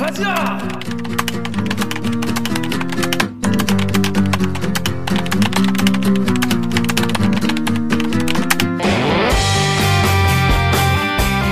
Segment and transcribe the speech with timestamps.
[0.00, 0.58] 가자!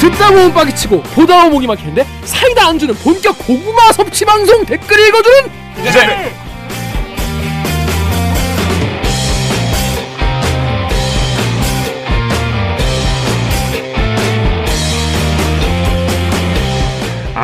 [0.01, 5.51] 듣다 보면 빠개치고 보다 보면 목이 막히는데 사이다 안주는 본격 고구마 섭취 방송 댓글 읽어주는
[5.87, 6.33] 이제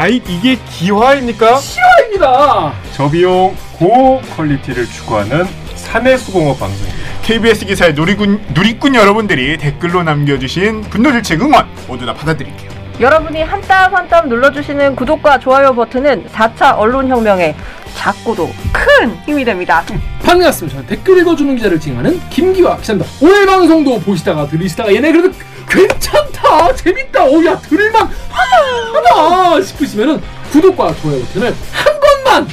[0.04, 1.60] 아이 이게 기화입니까?
[2.04, 2.74] 입니다.
[2.92, 5.46] 저비용 고 quality를 추구하는
[5.76, 6.98] 사내 수공업 방송입니다.
[7.22, 12.70] KBS 기사의 누리꾼, 누리꾼 여러분들이 댓글로 남겨주신 분노질책 응원 모두 다 받아드릴게요.
[13.00, 17.54] 여러분이 한 땀 한 땀 눌러주시는 구독과 좋아요 버튼은 4차 언론혁명에
[17.94, 19.82] 작고도 큰 힘이 됩니다.
[20.22, 20.76] 반갑습니다.
[20.76, 23.10] 저는 댓글 읽어주는 기자를 지칭하는 김기화 기자입니다.
[23.22, 25.32] 오늘 방송도 보시다가 들으시다가 얘네 그래도
[25.68, 30.20] 괜찮다 재밌다 오야 들을만 하다 싶으시면은
[30.52, 32.48] 구독과 좋아요 버튼을 한 번만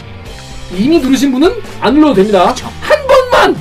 [0.73, 2.55] 이미 누르신 분은 안 눌러도 됩니다.
[2.81, 3.55] 한 번만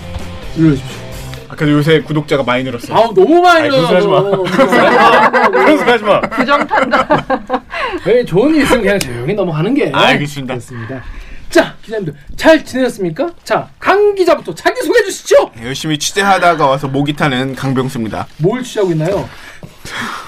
[0.57, 1.01] 눌러주십시오.
[1.49, 2.97] 아, 그래도 요새 구독자가 많이 늘었어요.
[2.97, 4.07] 아우 너무 많이 아이, 그런 소리 하지.
[5.51, 6.21] 그런 소리 하지 마.
[6.21, 7.27] 부정탄다.
[8.07, 10.55] 왜 좋은 일 있으면 그냥 조용히 넘어가는 게 알겠습니다.
[10.55, 11.03] 그렇습니다.
[11.51, 13.31] 자 기자님들 잘 지내셨습니까?
[13.45, 15.51] 자강 기자부터 자기 소개해 주시죠.
[15.57, 18.27] 네, 열심히 취재하다가 와서 목이 타는 강병수입니다.
[18.39, 19.29] 뭘 취하고 있나요?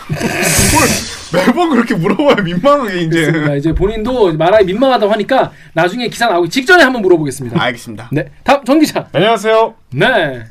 [1.33, 3.21] 매번 그렇게 물어봐요 민망하게 이제.
[3.27, 3.55] 그렇습니다.
[3.55, 7.61] 이제 본인도 말하기 민망하다고 하니까 나중에 기사 나오기 직전에 한번 물어보겠습니다.
[7.63, 8.09] 알겠습니다.
[8.13, 9.09] 네, 다음 정 기자.
[9.13, 9.75] 안녕하세요.
[9.91, 10.45] 네,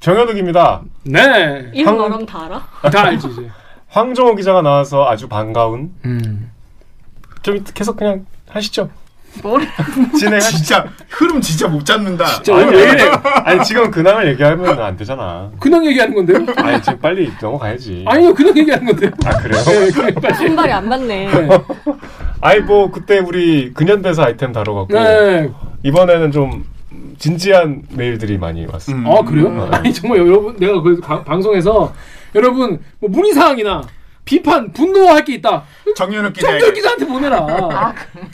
[0.00, 0.82] 정현욱입니다.
[1.04, 2.90] 네, 이름 너랑 다 알아?
[2.90, 3.48] 다 알지 이제.
[3.88, 6.50] 황정호 기자가 나와서 아주 반가운 음.
[7.42, 8.90] 좀 계속 그냥 하시죠.
[9.42, 9.62] 뭘?
[10.18, 10.56] 진행하시죠.
[10.58, 12.24] 진짜 흐름 진짜 못 잡는다.
[12.42, 13.10] 진짜 아니, 왜 이래?
[13.44, 15.50] 아니 지금 근황을 얘기하면 안 되잖아.
[15.58, 16.46] 근황 얘기하는 건데요?
[16.56, 18.04] 아니 지금 빨리 넘어가야지.
[18.06, 19.10] 아니요, 근황 얘기하는 건데요.
[19.24, 19.62] 아 그래요?
[19.64, 20.34] 네, 그래, 빨리.
[20.34, 21.26] 손발이 안 맞네.
[21.32, 21.48] 네.
[22.40, 25.50] 아이 뭐 그때 우리 근현대사 아이템 다뤄갖고 네.
[25.84, 26.64] 이번에는 좀
[27.18, 28.96] 진지한 메일들이 많이 왔어요.
[28.96, 29.06] 음.
[29.06, 29.68] 아 그래요?
[29.72, 31.92] 아니 정말 여러분 내가 그 가- 방송에서
[32.34, 33.82] 여러분 뭐 문의 사항이나
[34.24, 35.64] 비판 분노할 게 있다.
[35.96, 36.48] 정현욱 기자.
[36.50, 37.92] 정절 기자한테 보내라.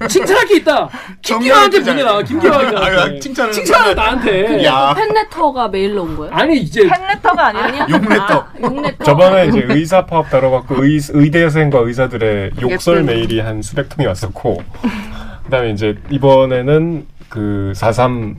[0.09, 0.89] 칭찬할 게 있다.
[1.23, 1.93] 김기화한테 기자.
[1.93, 2.23] 보내라.
[2.23, 3.17] 김기화 기자한테.
[3.17, 4.65] 아, 칭찬을 칭찬을 나한테.
[4.65, 4.95] 야.
[4.95, 6.31] 팬레터가 메일로 온 거야?
[6.33, 7.87] 아니 이제 팬레터가 아니라?
[7.89, 8.35] 용레터.
[8.39, 9.05] 아, 용레터.
[9.05, 13.03] 저번에 이제 의사 파업 다뤄갖고 의, 의대생과 의사들의 욕설.
[13.03, 14.63] 메일이 한 수백 통이 왔었고
[15.45, 18.35] 그다음에 이제 이번에는 그4.3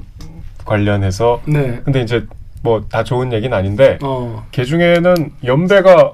[0.66, 1.82] 관련해서 네.
[1.84, 2.26] 근데 이제
[2.62, 4.46] 뭐 다 좋은 얘기는 아닌데 어.
[4.52, 6.14] 개 중에는 연배가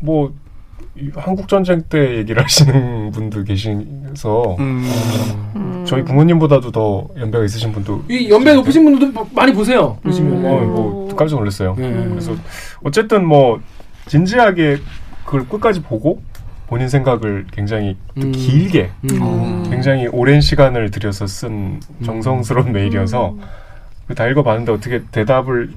[0.00, 0.45] 뭐 이-
[1.14, 5.84] 한국 전쟁 때 얘기를 하시는 분도 계셔서 음.
[5.86, 9.98] 저희 부모님보다도 더 연배가 있으신 분도 이 연배 높으신 분들도 뭐 많이 보세요.
[10.02, 10.44] 보시면.
[10.44, 11.74] 어, 뭐 깜짝 놀랐어요.
[11.78, 11.90] 네.
[12.08, 12.34] 그래서
[12.82, 13.60] 어쨌든 뭐
[14.06, 14.78] 진지하게
[15.24, 16.22] 그걸 끝까지 보고
[16.66, 18.32] 본인 생각을 굉장히 좀 음.
[18.32, 19.64] 길게 음.
[19.70, 23.36] 굉장히 오랜 시간을 들여서 쓴 정성스러운 메일이어서
[24.08, 25.70] 그다 읽어봤는데 어떻게 대답을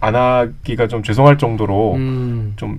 [0.00, 2.52] 안 하기가 좀 죄송할 정도로 음.
[2.56, 2.78] 좀,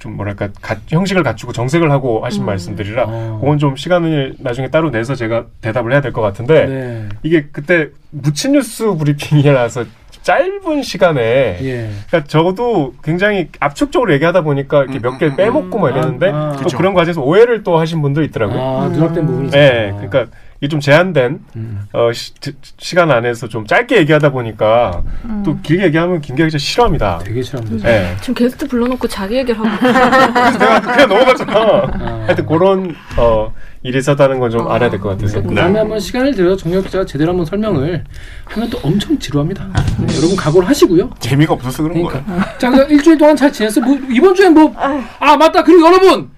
[0.00, 3.38] 좀 뭐랄까 가- 형식을 갖추고 정색을 하고 하신 말씀들이라 어.
[3.40, 7.08] 그건 좀 시간을 나중에 따로 내서 제가 대답을 해야 될 것 같은데 네.
[7.22, 9.84] 이게 그때 무친 뉴스 브리핑이라서
[10.22, 11.90] 짧은 시간에 예.
[12.08, 16.52] 그러니까 저도 굉장히 압축적으로 얘기하다 보니까 이렇게 음, 몇개 음, 빼먹고 막 이랬는데 아, 아.
[16.56, 16.76] 또 그쵸.
[16.76, 18.58] 그런 과정에서 오해를 또 하신 분도 있더라고요.
[18.60, 19.92] 아, 누락된 부분이 네.
[19.92, 20.26] 그러니까
[20.60, 21.80] 이게 좀 제한된 음.
[21.94, 25.02] 어, 시, 간 안에서 좀 짧게 얘기하다 보니까
[25.42, 27.20] 또 길게 얘기하면 김기아 기자 싫어합니다.
[27.24, 27.88] 되게 싫어합니다.
[27.88, 28.14] 네.
[28.20, 31.52] 지금 게스트 불러놓고 자기 얘기를 하고 그래서 내가 그냥 넘어갔잖아.
[31.54, 32.22] 아.
[32.26, 35.40] 하여튼 그런 어, 일이 있었다는 건 좀 알아야 될 것 같아서.
[35.42, 38.04] 그 다음에 한번 시간을 들여 정혁 기자가 제대로 한번 설명을
[38.44, 39.64] 하면 또 엄청 지루합니다.
[39.98, 41.08] 네, 여러분 각오를 하시고요.
[41.20, 42.22] 재미가 없어서 그런 거야.
[42.22, 42.58] 그러니까.
[42.58, 43.80] 자, 그래서 일주일 동안 잘 지냈어.
[43.80, 45.62] 뭐, 이번 주엔 뭐, 아, 맞다.
[45.64, 46.30] 그리고 여러분!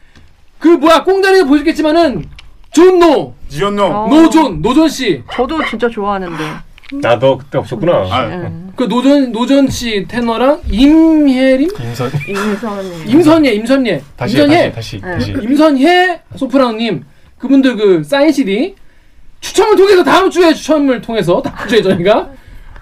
[0.59, 2.27] 그, 뭐야, 꽁다리에 보셨겠지만은,
[2.71, 3.85] 존노, 지연노.
[3.85, 4.09] 어.
[4.09, 5.23] 노존, 노존 씨.
[5.33, 6.43] 저도 진짜 좋아하는데.
[7.01, 7.93] 나도 그때 없었구나.
[8.11, 11.71] 아, 그 노존, 노존씨 테너랑 임혜림?
[11.81, 13.09] 임선 임선님.
[13.09, 14.03] 임선예, 임선예.
[14.17, 14.73] 다시 임선예.
[14.73, 15.33] 다시 다시 네.
[15.33, 15.47] 다시.
[15.49, 17.05] 임선예 소프라노님.
[17.39, 18.75] 그분들 그 사인 CD
[19.41, 22.31] 추첨을 통해서 다음 주에 추첨을 통해서 다음 주에 저희가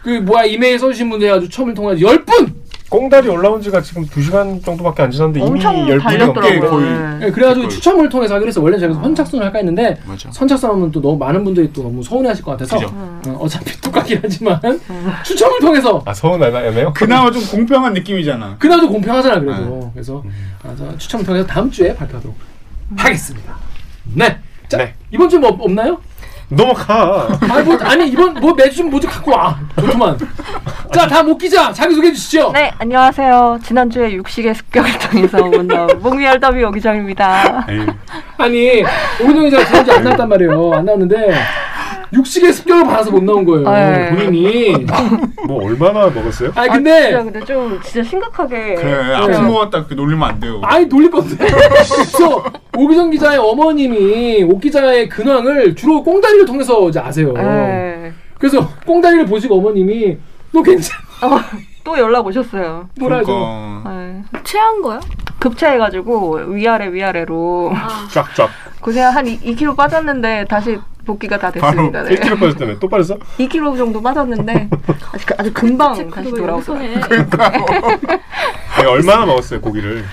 [0.03, 2.60] 그 뭐야 이메일 써주신 분들 해가지고 추첨을 통해서 10분!
[2.91, 6.71] 꽁다리 올라온 지가 지금 2시간 정도밖에 안 지났는데 이미 엄청 10분이 넘게 달렸더라고요.
[6.71, 6.91] 거의.
[6.91, 7.19] 네.
[7.21, 10.29] 네, 그래가지고 추첨을 통해서 하기로 해서 원래 저희가 선착순을 할까 했는데 맞아.
[10.33, 12.93] 선착순 하면 또 너무 많은 분들이 또 너무 서운해하실 것 같아서 그죠.
[13.29, 14.61] 어, 어차피 똑같긴 하지만
[15.25, 16.93] 추첨을 통해서 아 서운하네요.
[16.93, 18.57] 그나마 좀 공평한 느낌이잖아.
[18.59, 20.25] 그나도 공평하잖아 그래도 그래서
[20.65, 22.37] 아, 저 추첨을 통해서 다음 주에 발표하도록
[22.97, 23.55] 하겠습니다.
[24.15, 24.37] 네.
[24.69, 24.95] 자 네.
[25.13, 26.01] 이번 주 뭐 없나요?
[26.51, 27.29] 넘어가.
[27.49, 29.59] 아니, 뭐, 아니 이번 뭐 매주 좀 뭐좀 갖고 와.
[29.79, 30.19] 좋구만.
[30.93, 32.51] 자, 다음 목기자 자기 소개해 주시죠.
[32.53, 33.61] 네, 안녕하세요.
[33.63, 35.39] 지난주에 육식의 습격을 통해서
[36.01, 37.67] 목미알 더비 오기정입니다.
[38.37, 38.83] 아니
[39.23, 40.73] 오민정 기자가 지난주에 안 나왔단 말이에요.
[40.75, 41.17] 안 나왔는데
[42.13, 43.69] 육식의 습격을 받아서 못 나온 거예요.
[43.71, 44.11] 네.
[44.11, 44.87] 본인이.
[45.47, 46.53] 뭐 얼마나 먹었어요?
[46.55, 50.41] 아니 아, 근데 진짜 근데 좀 진짜 심각하게 그래 아픈 거 같다 그렇게 놀리면 안
[50.41, 50.61] 돼요.
[50.65, 51.37] 아니 놀릴 건데.
[51.47, 52.45] 그래서
[52.77, 57.33] 오기정 기자의 어머님이 오 기자의 근황을 주로 꽁다리를 통해서 이제 아세요.
[57.33, 58.13] 네.
[58.39, 60.17] 그래서 꽁다리를 보시고 어머님이
[60.53, 60.99] 너 괜찮?
[61.23, 61.39] 어,
[61.85, 62.89] 또 연락 오셨어요.
[62.99, 63.27] 뭐라죠?
[63.27, 63.91] 그러니까.
[63.95, 64.23] 네.
[64.43, 65.01] 체한 거야?
[65.39, 68.49] 급체해가지고 위아래 위아래로 아, 쫙쫙.
[68.81, 72.03] 고생 한 2, 2kg 빠졌는데 다시 복귀가 다 됐습니다.
[72.03, 72.15] 네.
[72.17, 73.17] 1kg 빠졌다며 또 빠졌어?
[73.39, 74.69] 2kg 정도 빠졌는데
[75.13, 76.79] 아주, 그- 아주 금방 다시 체크를 여기서 돌아오고.
[76.79, 76.95] 해.
[78.77, 80.05] 아니, 얼마나 먹었어요 고기를?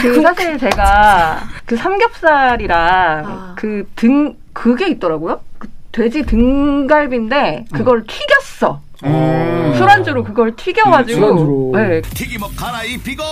[0.00, 2.78] 그 사실 제가 그 삼겹살이랑
[3.26, 3.54] 아.
[3.56, 5.40] 그등 그게 있더라고요.
[5.58, 8.80] 그 돼지 등갈비인데 그걸 튀겼어.
[9.04, 9.74] 음.
[9.76, 11.20] 술안주로 그걸 튀겨가지고.
[11.20, 11.72] 술안주로.
[11.74, 12.00] 네.
[12.02, 13.22] 튀김옷 갈아입히고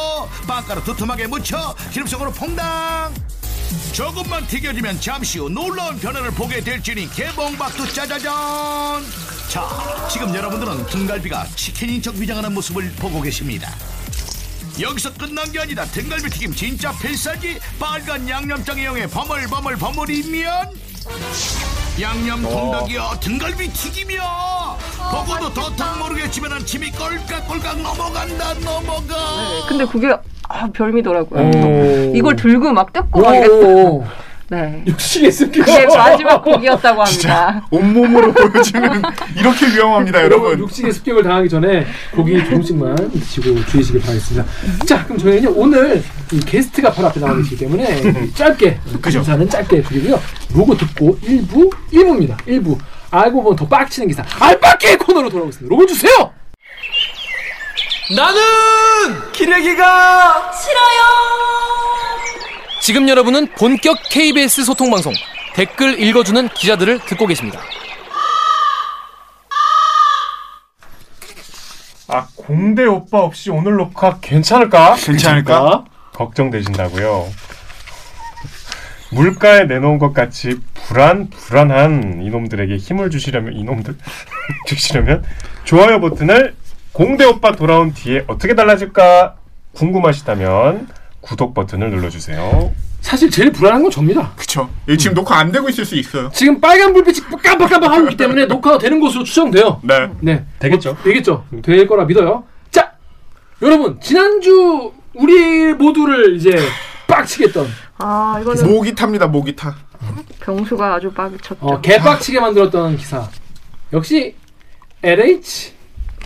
[0.46, 1.56] 빵가루 두툼하게 묻혀
[1.92, 3.12] 기름속으로 퐁당
[3.92, 8.32] 조금만 튀겨지면 잠시 후 놀라운 변화를 보게 될지니 개봉박두 짜자잔!
[9.48, 13.72] 자 지금 여러분들은 등갈비가 치킨인 척 위장하는 모습을 보고 계십니다.
[14.80, 15.84] 여기서 끝난 게 아니다.
[15.84, 20.70] 등갈비 튀김 진짜 필살기 빨간 양념장에 이용해 버물버물 버무리면
[22.00, 24.78] 양념 통닭이여 등갈비 튀김이여
[25.10, 29.66] 보고도 도통 모르겠지만 침이 꼴깍꼴깍 넘어간다 넘어가.
[29.68, 30.08] 근데 그게
[30.52, 31.40] 아, 별미더라고요.
[31.40, 32.12] 오.
[32.14, 33.54] 이걸 들고 막 뜯고 오, 막 이랬어.
[33.54, 34.04] 오, 오.
[34.48, 34.82] 네.
[34.84, 35.64] 육식의 습격.
[35.64, 37.62] 그게 마지막 곡이었다고 합니다.
[37.70, 39.00] 온몸으로 보여주는
[39.36, 40.64] 이렇게 위험합니다, 여러분 여러분.
[40.64, 44.44] 육식의 습격을 당하기 전에 고기 조금씩만 드시고 주의시길 바라겠습니다.
[44.86, 46.02] 자, 그럼 저희는 오늘
[46.32, 49.20] 이 게스트가 바로 앞에 나와 계시기 때문에 짧게 그죠.
[49.20, 50.20] 기사는 짧게 드리고요.
[50.52, 52.36] 로고 듣고 1부 1부입니다.
[52.38, 52.76] 1부
[53.12, 55.72] 알고 보면 더 빡치는 기사 알빡기 코너로 돌아오겠습니다.
[55.72, 56.32] 로고 주세요.
[58.14, 61.00] 나는 기레기가 싫어요.
[62.80, 65.12] 지금 여러분은 본격 KBS 소통 방송
[65.54, 67.60] 댓글 읽어주는 기자들을 듣고 계십니다.
[72.08, 74.96] 아 공대 오빠 없이 오늘 녹화 괜찮을까?
[74.96, 75.84] 괜찮을까?
[76.12, 77.30] 걱정되신다고요.
[79.12, 83.96] 물가에 내놓은 것 같이 불안 불안한 이놈들에게 힘을 주시려면 이놈들
[84.66, 85.24] 주시려면
[85.64, 86.54] 좋아요 버튼을
[86.92, 89.36] 공대 오빠 돌아온 뒤에 어떻게 달라질까
[89.74, 90.88] 궁금하시다면
[91.20, 92.72] 구독 버튼을 눌러주세요.
[93.00, 94.32] 사실 제일 불안한 건 접니다.
[94.36, 94.68] 그쵸.
[94.88, 96.30] 여기 지금 녹화 안 되고 있을 수 있어요.
[96.34, 99.80] 지금 빨간 불빛이 깜빡깜빡 하고 있기 때문에 녹화가 되는 것으로 추정돼요.
[99.82, 100.10] 네.
[100.20, 100.96] 네, 되겠죠?
[101.02, 101.44] 되겠죠.
[101.62, 102.44] 될 거라 믿어요.
[102.70, 102.92] 자,
[103.62, 106.58] 여러분 지난주 우리 모두를 이제
[107.06, 107.66] 빡치게 했던
[107.98, 109.76] 아, 이거는 모기 탑니다, 모기 타.
[110.40, 111.58] 병수가 아주 빡이 쳤죠.
[111.60, 113.28] 어, 개빡치게 만들었던 기사.
[113.92, 114.34] 역시
[115.02, 115.72] LH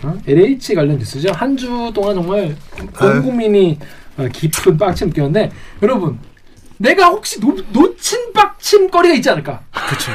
[0.05, 0.17] 어?
[0.27, 1.31] LH 관련 뉴스죠.
[1.33, 2.55] 한 주 동안 정말
[3.01, 3.79] 온 국민이
[4.17, 6.19] 어, 깊은 빡침 느꼈는데 여러분
[6.77, 9.61] 내가 혹시 놓, 놓친 빡침거리가 있지 않을까?
[9.89, 10.09] 그치.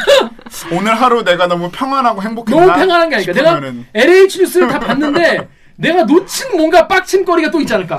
[0.74, 2.66] 오늘 하루 내가 너무 평안하고 행복했나?
[2.66, 3.32] 너무 평안한 게 아닐까?
[3.32, 7.98] 내가 싶으면은 LH 뉴스를 다 봤는데 내가 놓친 뭔가 빡침거리가 또 있지 않을까?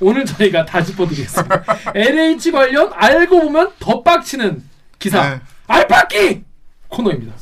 [0.00, 1.64] 오늘 저희가 다 짚어드리겠습니다.
[1.94, 4.62] LH 관련 알고 보면 더 빡치는
[4.98, 5.40] 기사 네.
[5.68, 6.42] 알빡기
[6.88, 7.32] 코너입니다.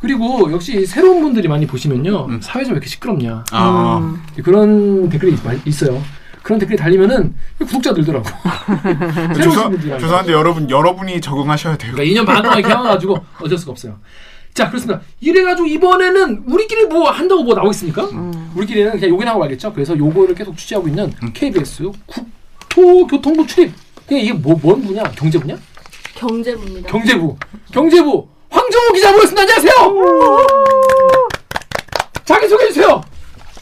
[0.00, 4.16] 그리고 역시 새로운 분들이 많이 보시면요 사회가 왜 이렇게 시끄럽냐 아.
[4.44, 6.00] 그런 댓글이 있- 있어요.
[6.42, 8.24] 그런 댓글이 달리면은 구독자 늘더라고.
[9.34, 11.92] 새로운 죄송, 분들이 많이 죄송한데 여러분, 여러분이 적응하셔야 돼요.
[11.94, 13.98] 그러니까 2년 반 동안 이렇게 해와가지고 어쩔 수가 없어요.
[14.54, 15.02] 자, 그렇습니다.
[15.20, 18.08] 이래가지고 이번에는 우리끼리 뭐 한다고 뭐 나오겠습니까?
[18.54, 19.72] 우리끼리는 그냥 요긴 하고 말겠죠.
[19.74, 23.72] 그래서 요거를 계속 취재하고 있는 KBS 국토교통부 출입.
[24.06, 25.02] 그냥 이게 뭐, 뭔 분야?
[25.14, 25.54] 경제 분야?
[26.14, 26.88] 경제부입니다.
[26.90, 27.36] 경제부.
[27.72, 28.28] 경제부.
[28.50, 29.42] 황정호 기자 모였습니다.
[29.42, 29.72] 안녕하세요!
[32.24, 33.00] 자기 소개해 주세요!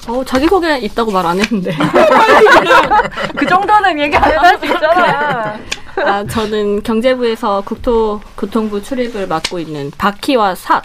[0.09, 1.75] 어, 자기소개 있다고 말 안 했는데.
[3.37, 5.59] 그 정도는 얘기 안 해도 할수 있잖아.
[5.97, 10.85] 아, 저는 경제부에서 국토교통부 출입을 맡고 있는 바퀴와 삽.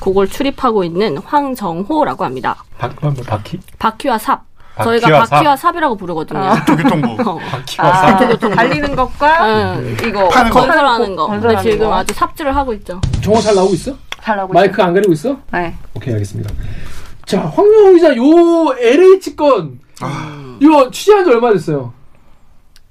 [0.00, 2.64] 그걸 출입하고 있는 황정호라고 합니다.
[2.78, 3.60] 박, 뭐, 바퀴?
[3.78, 4.42] 바퀴와 삽.
[4.84, 5.30] 바퀴와 저희가 삽?
[5.30, 6.40] 바퀴와 삽 이라고 부르거든요.
[6.40, 6.64] 아.
[6.64, 7.30] 교통부.
[7.30, 7.38] 어.
[7.38, 8.38] 바퀴와 아, 삽.
[8.54, 9.46] 달리는 것과
[9.76, 9.96] 응.
[10.06, 10.60] 이거 파는 거.
[10.60, 11.26] 건설하는 거.
[11.26, 11.94] 근데 건설하는 지금 거.
[11.94, 13.00] 아주 삽질을 하고 있죠.
[13.22, 13.92] 정호 잘 나오고 있어?
[14.22, 15.36] 잘 나오고 마이크 안 가리고 있어?
[15.52, 15.74] 네.
[15.94, 16.52] 오케이, 알겠습니다.
[17.26, 18.22] 자, 황정호 기자, 요
[18.78, 19.78] LH 건.
[20.60, 21.92] 이거 취재한 지 얼마 됐어요?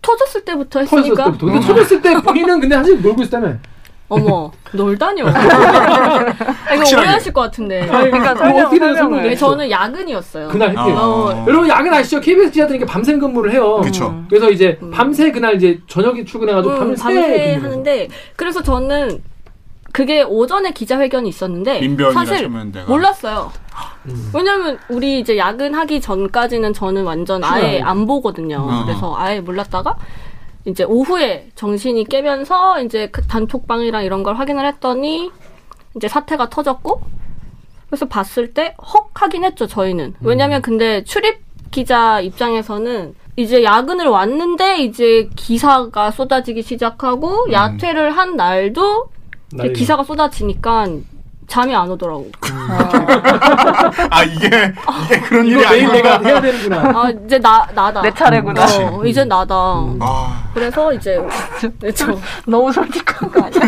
[0.02, 1.26] 터졌을 때부터 터졌을 했으니까.
[1.26, 1.46] 때부터.
[1.48, 3.56] 근데 터졌을 때 본인은 근데 사실 놀고 있었다며.
[4.10, 5.26] 어머, 놀다뇨.
[5.30, 6.98] 아, 이거.
[7.00, 7.82] 오해하실 것 같은데.
[7.82, 8.96] 아니, 그러니까 설명, 어떻게 돼요?
[8.96, 9.24] 설명을.
[9.30, 9.36] 네.
[9.36, 10.48] 저는 야근이었어요.
[10.50, 10.96] 그날 했대요.
[10.98, 11.46] 어.
[11.48, 12.20] 여러분 야근 아시죠?
[12.20, 13.80] KBS 기자들이 이렇게 밤샘 근무를 해요.
[13.84, 14.24] 그쵸.
[14.30, 17.64] 그래서 이제 밤새 그날 이제 저녁에 출근해가지고 음, 밤새, 밤새 근무를.
[17.64, 19.22] 하는데 그래서 저는
[19.92, 21.82] 그게 오전에 기자회견이 있었는데
[22.14, 22.86] 사실 참여연대가.
[22.88, 23.52] 몰랐어요.
[24.34, 27.82] 왜냐면 우리 이제 야근하기 전까지는 저는 완전 아예.
[27.82, 28.58] 안 보거든요.
[28.70, 28.86] 어.
[28.86, 29.96] 그래서 아예 몰랐다가
[30.66, 35.32] 이제 오후에 정신이 깨면서 이제 그 단톡방이랑 이런 걸 확인을 했더니
[35.96, 37.02] 이제 사태가 터졌고
[37.90, 40.16] 그래서 봤을 때 헉 하긴 했죠 저희는.
[40.22, 41.40] 왜냐면 근데 출입
[41.72, 49.10] 기자 입장에서는 이제 야근을 왔는데 이제 기사가 쏟아지기 시작하고 야퇴를 한 날도.
[49.74, 50.88] 기사가 쏟아지니까
[51.50, 52.30] 잠이 안 오더라고.
[54.10, 54.48] 아 이게
[55.06, 56.20] 이게 그런 일이 이거 내일 내가.
[56.20, 56.78] 해야 되는구나.
[56.96, 58.02] 아 이제 나 나다.
[58.04, 58.66] 내 차례구나.
[58.92, 59.56] 어, 이제 나다.
[60.00, 61.20] 아 그래서 이제
[61.82, 62.16] 네, 저
[62.46, 63.62] 너무 솔직한 거 아니야?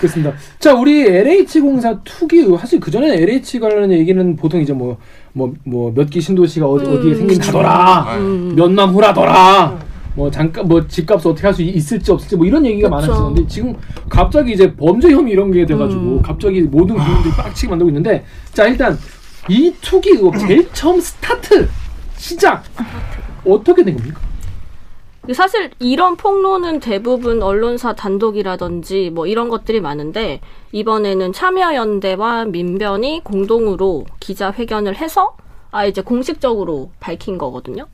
[0.00, 0.32] 그렇습니다.
[0.58, 4.98] 자, 우리 LH 공사 투기 사실 그 전에 LH 관련 얘기는 보통 이제 뭐
[5.34, 8.54] 뭐 뭐 몇기 신도시가 어디 어디에 생긴다더라, 음.
[8.56, 9.78] 몇남 후라더라.
[10.18, 13.12] 뭐 잠깐 뭐 집값 어떻게 할 수 있을지 없을지 뭐 이런 얘기가 그쵸.
[13.12, 13.74] 많았었는데 지금
[14.08, 16.22] 갑자기 이제 범죄 혐의 이런 게 돼가지고 음.
[16.22, 18.98] 갑자기 모든 국민들이 빡치게 만들고 있는데 자 일단
[19.48, 21.68] 이 투기 의혹 제일 처음 스타트
[22.16, 22.64] 시작
[23.46, 24.20] 어떻게 된 겁니까?
[25.32, 30.40] 사실 이런 폭로는 대부분 언론사 단독이라든지 뭐 이런 것들이 많은데
[30.72, 35.36] 이번에는 참여연대와 민변이 공동으로 기자회견을 해서
[35.70, 37.86] 아 이제 공식적으로 밝힌 거거든요.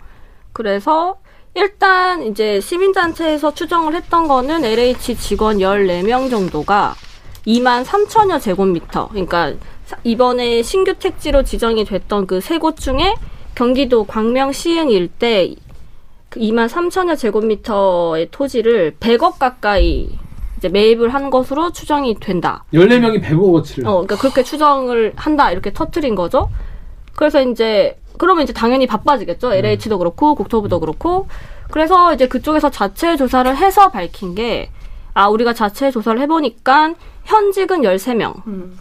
[0.52, 1.16] 그래서
[1.54, 6.94] 일단 이제 시민단체에서 추정을 했던 거는 LH 직원 14명 정도가
[7.46, 9.08] 2만 3천여 제곱미터.
[9.08, 9.52] 그러니까
[9.86, 13.14] 사- 이번에 신규 택지로 지정이 됐던 그 세 곳 중에
[13.54, 15.54] 경기도 광명 시흥 일대
[16.28, 20.08] 그 2만 3천여 제곱미터의 토지를 100억 가까이
[20.58, 22.64] 이제 매입을 한 것으로 추정이 된다.
[22.72, 26.48] 14명이 100억 어치를 어, 그러니까 그렇게 추정을 한다 이렇게 터트린 거죠.
[27.16, 29.52] 그래서 이제 그러면 이제 당연히 바빠지겠죠.
[29.54, 31.26] LH도 그렇고 국토부도 그렇고.
[31.70, 34.70] 그래서 이제 그쪽에서 자체 조사를 해서 밝힌 게
[35.14, 36.94] 아, 우리가 자체 조사를 해 보니까
[37.24, 38.34] 현직은 13명,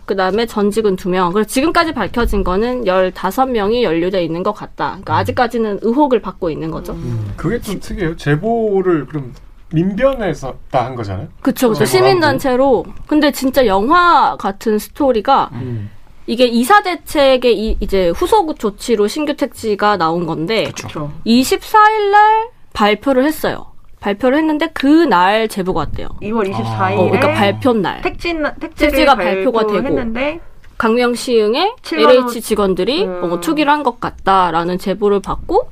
[0.06, 1.32] 그 다음에 전직은 2명.
[1.32, 4.90] 그래서 지금까지 밝혀진 거는 15명이 연루돼 있는 것 같다.
[4.90, 6.96] 그러니까 아직까지는 의혹을 받고 있는 거죠.
[7.38, 8.18] 그게 좀 특이해요.
[8.18, 9.34] 제보를 그럼
[9.72, 11.28] 민변에서 다 한 거잖아요.
[11.42, 11.86] 그쵸, 그쵸.
[11.86, 12.86] 제보를 시민 단체로.
[13.08, 15.90] 근데 진짜 영화 같은 스토리가 음.
[16.26, 21.12] 이게 이사 대책의 이, 이제 후속 조치로 신규 택지가 나온 건데 그렇죠.
[21.26, 23.68] 24일 날 발표를 했어요.
[24.00, 26.10] 발표를 했는데 그 날 제보가 왔대요.
[26.22, 28.02] 2월 24일에 어, 그러니까 발표 날.
[28.02, 29.86] 택지 택지가 발표가 되고.
[29.86, 30.40] 했는데
[30.78, 33.24] 강명 시흥에 7만 원- LH 직원들이 음.
[33.34, 35.70] 어, 투기를 한 것 같다라는 제보를 받고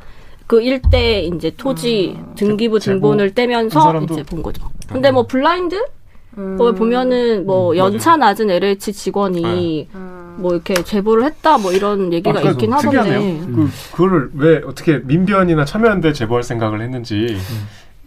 [0.48, 4.64] 그 일대 이제 토지 등기부 제- 등본을 그 떼면서 이제 본 거죠.
[4.88, 5.82] 근데 뭐 블라인드
[6.38, 6.58] 음.
[6.58, 10.36] 거기 보면은 뭐 연차 낮은 LH 직원이 음.
[10.38, 13.16] 뭐 이렇게 제보를 했다 뭐 이런 얘기가 아, 있긴 특이하네요.
[13.16, 13.46] 하던데.
[13.54, 17.38] 그 그거를 왜 어떻게 민변이나 참여연대 제보할 생각을 했는지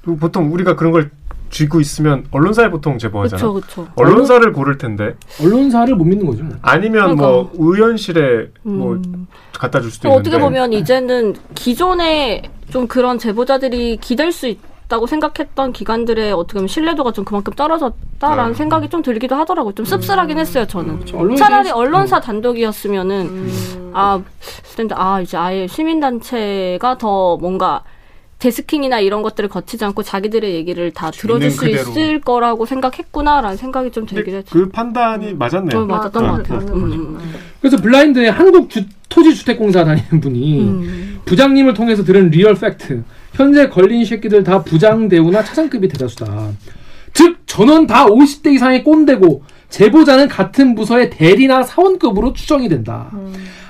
[0.02, 1.10] 그리고 보통 우리가 그런 걸
[1.50, 3.40] 쥐고 있으면 언론사에 보통 제보하잖아.
[3.40, 3.88] 그쵸 그쵸.
[3.94, 6.42] 언론사를 고를 텐데 언론사를 못 믿는 거죠.
[6.42, 6.56] 뭐.
[6.62, 9.28] 아니면 뭐 의원실에 뭐 음.
[9.52, 14.58] 갖다 줄 수도 또 있는데 어떻게 보면 이제는 기존에 좀 그런 제보자들이 기댈 수 있
[14.88, 18.56] 다고 생각했던 기관들의 어떻게 보면 신뢰도가 좀 그만큼 떨어졌다라는 네.
[18.56, 19.72] 생각이 좀 들기도 하더라고요.
[19.74, 21.04] 좀 씁쓸하긴 했어요, 저는.
[21.14, 23.50] 언론이 차라리 언론사 단독이었으면은
[23.94, 27.82] 아, 스탠드 아 이제 아예 시민단체가 더 뭔가
[28.38, 31.80] 데스킹이나 이런 것들을 거치지 않고 자기들의 얘기를 다 들어줄 수 그대로.
[31.90, 34.50] 있을 거라고 생각했구나라는 생각이 좀 들긴 했죠.
[34.52, 35.82] 그 판단이 맞았네요.
[35.82, 36.58] 어, 맞았던 어, 것 같아요.
[36.74, 36.92] 음.
[36.92, 37.18] 음,
[37.60, 41.20] 그래서 블라인드의 한국 주- 토지주택공사 다니는 분이 음.
[41.24, 43.04] 부장님을 통해서 들은 real fact.
[43.32, 46.50] 현재 걸린 새끼들 다 부장 대우나 차장급이 대다수다.
[47.12, 53.10] 즉 전원 다 50대 이상의 꼰대고 제보자는 같은 부서의 대리나 사원급으로 추정이 된다.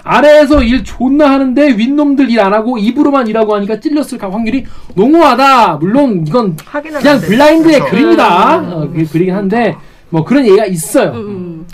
[0.04, 5.76] 아래에서 일 존나 하는데 윗놈들 일 안 하고 입으로만 일하고 하니까 찔렸을 가- 확률이 농후하다.
[5.76, 6.56] 물론 이건
[7.00, 7.20] 그냥.
[7.20, 7.90] 블라인드의 그렇죠.
[7.90, 8.56] 글입니다.
[8.58, 9.76] 어, 그게 글이긴 한데
[10.10, 11.10] 뭐 그런 얘기가 있어요.
[11.12, 11.66] 음, 음.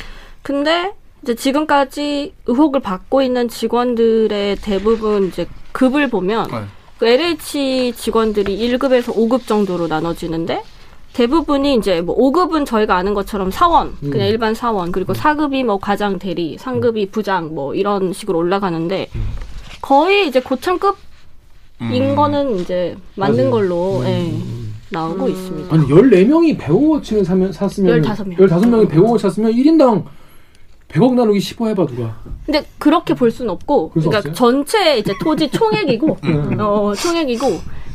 [0.43, 6.59] 근데 이제 지금까지 의혹을 받고 있는 직원들의 대부분 이제 급을 보면 네.
[6.99, 10.63] 그 LH 직원들이 1급에서 5급 정도로 나눠지는데
[11.13, 16.19] 대부분이 이제 뭐 5급은 저희가 아는 것처럼 사원, 그냥 일반 사원, 그리고 4급이 뭐 과장
[16.19, 19.09] 대리, 3급이 부장 뭐 이런 식으로 올라가는데
[19.83, 20.95] 거의 이제 고참급인
[21.81, 22.15] 음.
[22.15, 23.51] 거는 이제 맞는 맞아요.
[23.51, 24.33] 걸로 예,
[24.91, 25.31] 나오고 음.
[25.31, 25.75] 있습니다.
[25.75, 28.37] 아니 14명이 100억어치를 사면 샀으면 15명.
[28.37, 30.05] 15명이 100억어치 샀으면 1인당
[30.89, 32.17] 100억 나누기 15 해봐 누가.
[32.47, 34.33] 근데 그렇게 볼 수는 없고, 그러니까 없어요?
[34.35, 36.57] 전체 이제 토지 총액이고, 음.
[36.61, 37.47] 어 총액이고,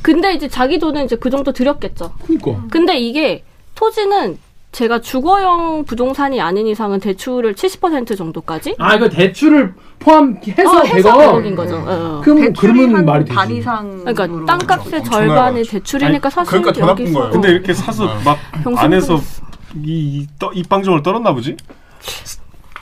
[0.06, 2.14] 근데 이제 자기 돈은 이제 그 정도 들였겠죠.
[2.28, 2.62] 그니까.
[2.70, 3.44] 근데 이게
[3.74, 4.38] 토지는
[4.72, 11.42] 제가 주거용 부동산이 아닌 이상은 대출을 70% 정도까지 아 이거 대출을 포함해서 어, 해서 100억.
[11.42, 11.84] 100억인 거죠.
[11.88, 12.22] 어.
[12.24, 13.36] 그럼 그러면 한 말이 되지.
[13.36, 14.04] 반 이상.
[14.06, 15.64] 그러니까 땅값의 절반이.
[15.64, 17.32] 대출이니까 사실 그러니까 더 나쁜 거예요.
[17.32, 19.42] 근데 이렇게 사서 막 평생 안에서 플러스.
[19.84, 21.58] 이, 떠, 이 빵점을 떨었나 보지?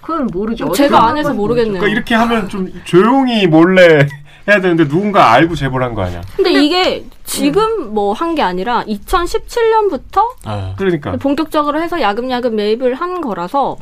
[0.02, 0.74] 그건 모르죠.
[0.74, 1.80] 제가 안 해서 모르겠네요.
[1.80, 4.10] 그러니까 이렇게 하면 좀 조용히 몰래
[4.48, 6.22] 해야 되는데 누군가 알고 제보를 한 거 아니야?
[6.36, 13.22] 근데 이게 지금 뭐 한 게 아니라 2017년부터 아, 그러니까 본격적으로 해서 야금야금 매입을 한
[13.22, 13.78] 거라서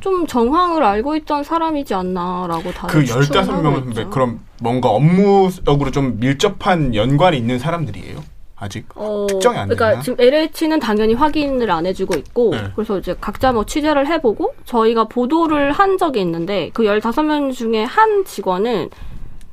[0.00, 4.10] 좀 정황을 알고 있던 사람이지 않나라고 다들 그 추측을 하고 15명은 있죠.
[4.10, 8.18] 그럼 뭔가 업무적으로 좀 밀접한 연관이 있는 사람들이에요?
[8.56, 8.86] 아직?
[8.94, 10.02] 어, 특정이 안 그러니까 되나?
[10.02, 12.64] 지금 LH는 당연히 확인을 안 해주고 있고 네.
[12.76, 18.24] 그래서 이제 각자 뭐 취재를 해보고 저희가 보도를 한 적이 있는데 그 15명 중에 한
[18.24, 18.90] 직원은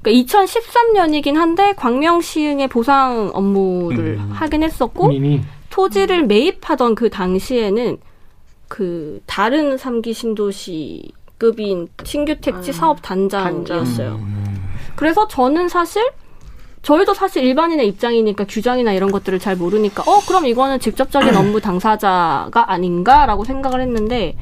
[0.01, 4.31] 그러니까 2013년이긴 한데 광명시흥의 보상 업무를 음.
[4.31, 7.97] 하긴 했었고 본인이 토지를 매입하던 그 당시에는
[8.67, 14.15] 그 다른 삼기 신도시급인 신규 택지 사업 단장이었어요.
[14.15, 14.61] 음.
[14.95, 16.09] 그래서 저는 사실
[16.81, 22.71] 저희도 사실 일반인의 입장이니까 규정이나 이런 것들을 잘 모르니까 어 그럼 이거는 직접적인 업무 당사자가
[22.71, 24.35] 아닌가라고 생각을 했는데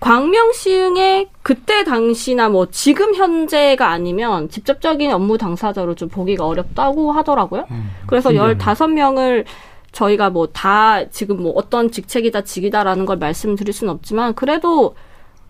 [0.00, 7.66] 광명시흥의 그때 당시나 뭐 지금 현재가 아니면 직접적인 업무 당사자로 좀 보기가 어렵다고 하더라고요.
[8.06, 8.58] 그래서 신기하네.
[8.58, 9.44] 15명을
[9.92, 14.94] 저희가 뭐 다 지금 뭐 어떤 직책이다 직이다라는 걸 말씀드릴 수는 없지만 그래도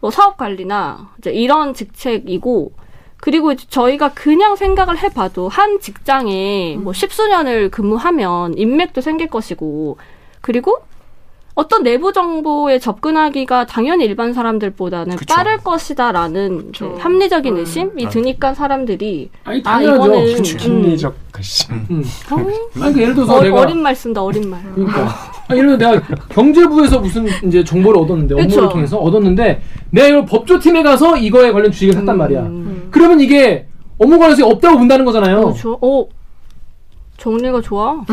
[0.01, 2.73] 뭐 사업 관리나 이제 이런 직책이고
[3.19, 9.99] 그리고 이제 저희가 그냥 생각을 해봐도 한 직장에 뭐 십수년을 근무하면 인맥도 생길 것이고
[10.41, 10.79] 그리고
[11.55, 15.35] 어떤 내부 정보에 접근하기가 당연히 일반 사람들보다는 그쵸.
[15.35, 20.05] 빠를 것이다라는 이제 합리적인 의심이 드니까 사람들이 아니 아 당연하죠.
[20.05, 20.55] 이거는 그치.
[20.55, 22.05] 음, 심리적 시 음.
[22.81, 24.61] 아니 그 예를 들어서 어, 내가 어린 말 쓴다 어린 말.
[24.75, 25.15] 그러니까
[25.49, 28.69] 아니, 예를 들어 내가 경제부에서 무슨 이제 정보를 얻었는데 업무를 그쵸.
[28.69, 32.41] 통해서 얻었는데 내가 이걸 법조팀에 가서 이거에 관련 주식을 샀단 말이야.
[32.43, 32.89] 음.
[32.91, 33.67] 그러면 이게
[33.99, 35.41] 업무 관련성이 없다고 본다는 거잖아요.
[35.41, 35.79] 그렇죠.
[35.81, 36.07] 어
[37.17, 37.91] 정리가 좋아.
[37.93, 38.05] 어,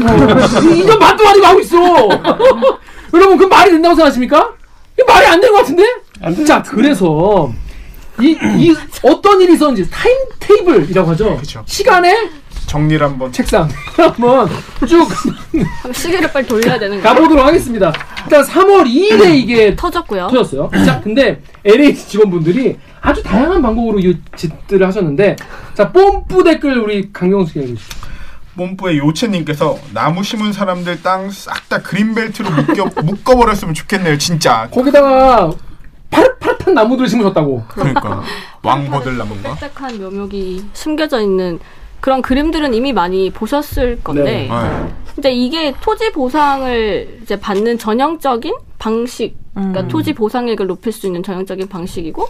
[0.75, 1.77] 이건 말도 아니고 하고 있어.
[3.13, 4.53] 여러분 그 말이 된다고 생각하십니까?
[4.99, 5.83] 이 말이 안 되는 것 같은데?
[6.45, 7.51] 자 그래서
[8.19, 11.37] 이, 이 어떤 일이 있었는지 타임 테이블이라고 하죠.
[11.37, 11.63] 그쵸.
[11.65, 12.29] 시간에
[12.65, 14.49] 정리를 한번 책상 한번
[14.87, 15.07] 쭉
[15.93, 17.13] 시계를 빨리 돌려야 되는 거야.
[17.13, 17.93] 가보도록 하겠습니다.
[18.23, 20.27] 일단 3월 2일에 이게 터졌고요.
[20.27, 20.69] 터졌어요.
[20.85, 25.37] 자, 근데 LH 직원분들이 아주 다양한 방법으로 이 짓들을 하셨는데,
[25.75, 28.06] 자, 뽐뿌 댓글 우리 강경수 씨가 읽어주시죠.
[28.57, 35.51] 뽐뿌의 요채님께서 나무 심은 사람들 땅 싹 다 그린벨트로 묶여, 묶어버렸으면 좋겠네요 진짜 거기다가
[36.09, 37.63] 파릇파릇한 나무들을 심으셨다고.
[37.67, 38.23] 그러니까
[38.63, 39.55] 왕버들 나무인가?
[39.55, 41.59] 빽빽한 묘목이 숨겨져 있는
[41.99, 44.47] 그런 그림들은 이미 많이 보셨을 건데 네.
[44.47, 44.93] 네.
[45.15, 49.87] 근데 이게 토지 보상을 이제 받는 전형적인 방식, 그러니까 음.
[49.87, 52.29] 토지 보상액을 높일 수 있는 전형적인 방식이고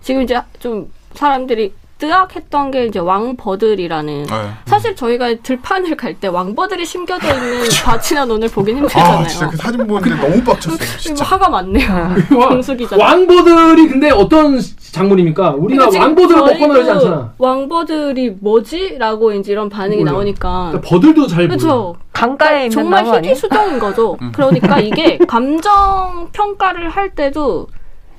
[0.00, 4.50] 지금 이제 좀 사람들이 뜨악했던 게 이제 왕버들이라는 네.
[4.66, 9.26] 사실 저희가 들판을 갈 때 왕버들이 심겨져 있는 밭이나 논을 보긴 아 힘들잖아요.
[9.28, 11.88] 진짜 그 사진 보는데 너무 빡쳤어요 진짜 화가 많네요.
[12.36, 12.96] 와- 공수 기자.
[12.96, 14.58] 왕보들이 근데 어떤
[14.92, 15.50] 작물입니까?
[15.50, 17.32] 우리가 저희도 먹거나 그러지 않잖아.
[17.38, 18.96] 왕버들이 뭐지?
[18.98, 20.12] 라고 이제 이런 반응이 몰라.
[20.12, 20.68] 나오니까.
[20.72, 21.46] 그러니까 버들도 잘.
[21.46, 21.94] 그렇죠.
[22.12, 23.32] 강가에 있는 정말 아니에요?
[23.34, 24.16] 희귀수종인 거죠.
[24.22, 24.32] 음.
[24.34, 27.68] 그러니까 이게 감정 평가를 할 때도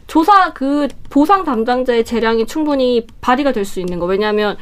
[0.09, 4.07] 조사 그 보상 담당자의 재량이 충분히 발휘가 될 수 있는 거.
[4.07, 4.57] 왜냐하면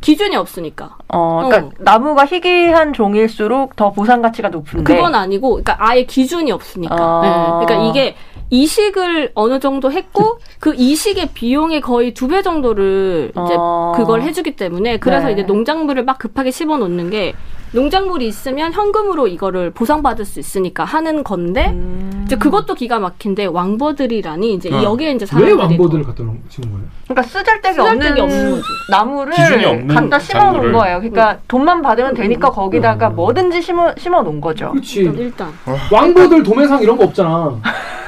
[0.00, 0.96] 기준이 없으니까.
[1.08, 1.70] 어, 그러니까 어.
[1.78, 4.94] 나무가 희귀한 종일수록 더 보상 가치가 높은데.
[4.94, 6.96] 그건 아니고, 그러니까 아예 기준이 없으니까.
[6.98, 7.58] 아.
[7.60, 7.66] 네.
[7.66, 8.16] 그러니까 이게
[8.52, 13.92] 이식을 어느 정도 했고 그 이식의 비용의 거의 두 배 정도를 이제 어.
[13.96, 15.32] 그걸 해주기 때문에 그래서 네.
[15.32, 17.32] 이제 농작물을 막 급하게 심어 놓는 게
[17.72, 22.22] 농작물이 있으면 현금으로 이거를 보상받을 수 있으니까 하는 건데 음.
[22.26, 24.82] 이제 그것도 기가 막힌데 왕버들이라니 이제 어.
[24.82, 26.86] 여기에 이제 왜 사람들이 왕보들을 더 갖다 놓은 심은 거예요?
[27.08, 28.62] 그러니까 쓰잘데기 없는, 없는 거지.
[28.90, 30.72] 나무를 기준이 없는 갖다 심어 놓은 작물을.
[30.72, 30.98] 거예요.
[30.98, 33.16] 그러니까 돈만 받으면 되니까 거기다가 음.
[33.16, 34.70] 뭐든지 심어 심어 놓은 거죠.
[34.72, 35.00] 그렇지.
[35.16, 35.48] 일단
[35.90, 37.56] 왕보들 도매상 이런 거 없잖아.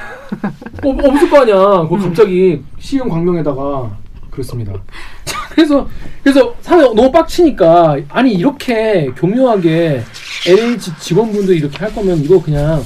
[0.83, 1.87] 어, 없을 거 아니야.
[1.87, 3.97] 그 갑자기 시흥 광명에다가
[4.29, 4.73] 그렇습니다.
[5.23, 5.87] 자, 그래서
[6.23, 10.03] 그래서 사회 너무 빡치니까 아니 이렇게 교묘하게
[10.47, 12.81] LH 직원분들이 이렇게 할 거면 이거 그냥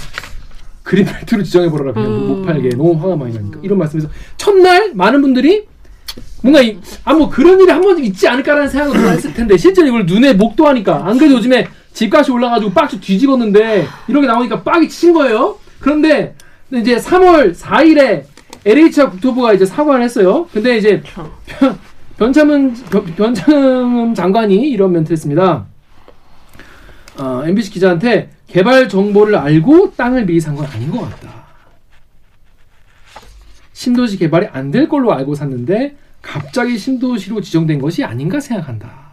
[0.83, 2.27] 그린벨트로 지정해 버려라 그냥 음.
[2.27, 5.67] 못 팔게 너무 화가 많이 나니까 이런 말씀에서 첫날 많은 분들이
[6.41, 10.05] 뭔가 이, 아, 뭐 그런 일이 한 번쯤 있지 않을까라는 생각을 했을 텐데 실제로 이걸
[10.05, 15.57] 눈에 목도 하니까 안 그래도 요즘에 집값이 올라가지고 빡이 뒤집었는데 이렇게 나오니까 빡이 치신 거예요.
[15.79, 16.35] 그런데
[16.73, 18.23] 이제 3월 4일에
[18.65, 20.47] LH와 국토부가 이제 사과를 했어요.
[20.53, 21.31] 근데 이제 변,
[22.17, 25.65] 변참은 변, 변참 장관이 이런 멘트를 했습니다.
[27.17, 31.45] 어, MBC 기자한테 개발 정보를 알고 땅을 미리 산 건 아닌 것 같다.
[33.73, 39.08] 신도시 개발이 안 될 걸로 알고 샀는데 갑자기 신도시로 지정된 것이 아닌가 생각한다.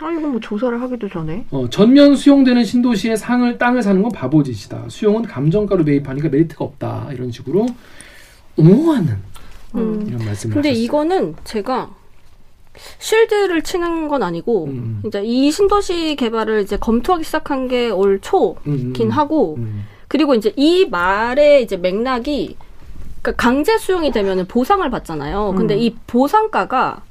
[0.00, 1.46] 아 이거 뭐 조사를 하기도 전에.
[1.50, 4.84] 어, 전면 수용되는 신도시에 상을 땅을 사는 건 바보짓이다.
[4.88, 7.08] 수용은 감정가로 매입하니까 메리트가 없다.
[7.12, 7.66] 이런 식으로
[8.56, 9.16] 옹호하는
[9.74, 10.04] 음.
[10.06, 10.84] 이런 말씀을 근데 하셨어요.
[10.84, 11.90] 이거는 제가
[12.98, 15.02] 쉴드를 치는 건 아니고 음.
[15.06, 19.84] 이제 이 신도시 개발을 이제 검토하기 시작한 게 올 초긴 음, 음, 하고 음.
[20.08, 22.56] 그리고 이제 이 말의 이제 맥락이
[23.22, 25.54] 그러니까 강제 수용이 되면은 보상을 받잖아요.
[25.56, 25.80] 근데 음.
[25.80, 27.02] 이 보상가가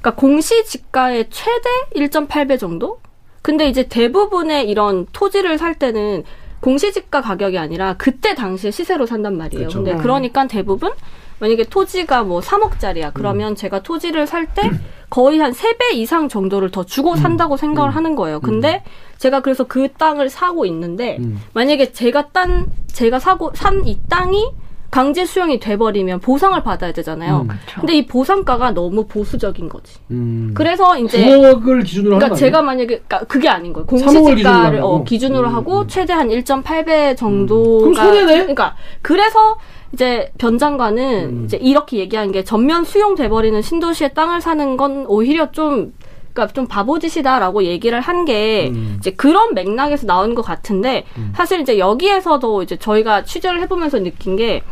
[0.00, 3.00] 그러니까 공시 지가의 최대 1.8배 정도?
[3.42, 6.24] 근데 이제 대부분의 이런 토지를 살 때는
[6.60, 9.66] 공시지가 가격이 아니라 그때 당시에 시세로 산단 말이에요.
[9.68, 9.78] 그쵸.
[9.78, 9.98] 근데 음.
[9.98, 10.90] 그러니까 대부분
[11.38, 13.06] 만약에 토지가 뭐 3억짜리야.
[13.06, 13.10] 음.
[13.14, 14.70] 그러면 제가 토지를 살 때
[15.08, 17.96] 거의 한 3배 이상 정도를 더 주고 산다고 생각을 음.
[17.96, 18.40] 하는 거예요.
[18.40, 18.82] 근데
[19.18, 21.40] 제가 그래서 그 땅을 사고 있는데 음.
[21.54, 24.50] 만약에 제가 딴 제가 사고 산 이 땅이
[24.90, 27.46] 강제 수용이 돼버리면 보상을 받아야 되잖아요.
[27.48, 27.56] 음.
[27.76, 29.98] 근데 이 보상가가 너무 보수적인 거지.
[30.10, 30.50] 음.
[30.54, 32.62] 그래서 이제 9억을 기준으로 하는 그러니까 거 제가?
[32.62, 33.86] 만약에 그러니까 그게 아닌 거예요.
[33.86, 34.80] 3억을 공시지가를?
[34.82, 35.88] 어, 기준으로 음, 하고 음.
[35.88, 38.38] 최대 한 1.8배 정도가 그럼 손해네?
[38.38, 39.58] 그러니까 그래서
[39.92, 41.44] 이제 변 장관은 음.
[41.44, 45.92] 이제 이렇게 얘기한 게 전면 수용돼 버리는 신도시에 땅을 사는 건 오히려 좀
[46.32, 48.96] 그러니까 좀 바보짓이다라고 얘기를 한게 음.
[48.98, 51.32] 이제 그런 맥락에서 나온 것 같은데 음.
[51.36, 54.62] 사실 이제 여기에서도 이제 저희가 취재를 해보면서 느낀 게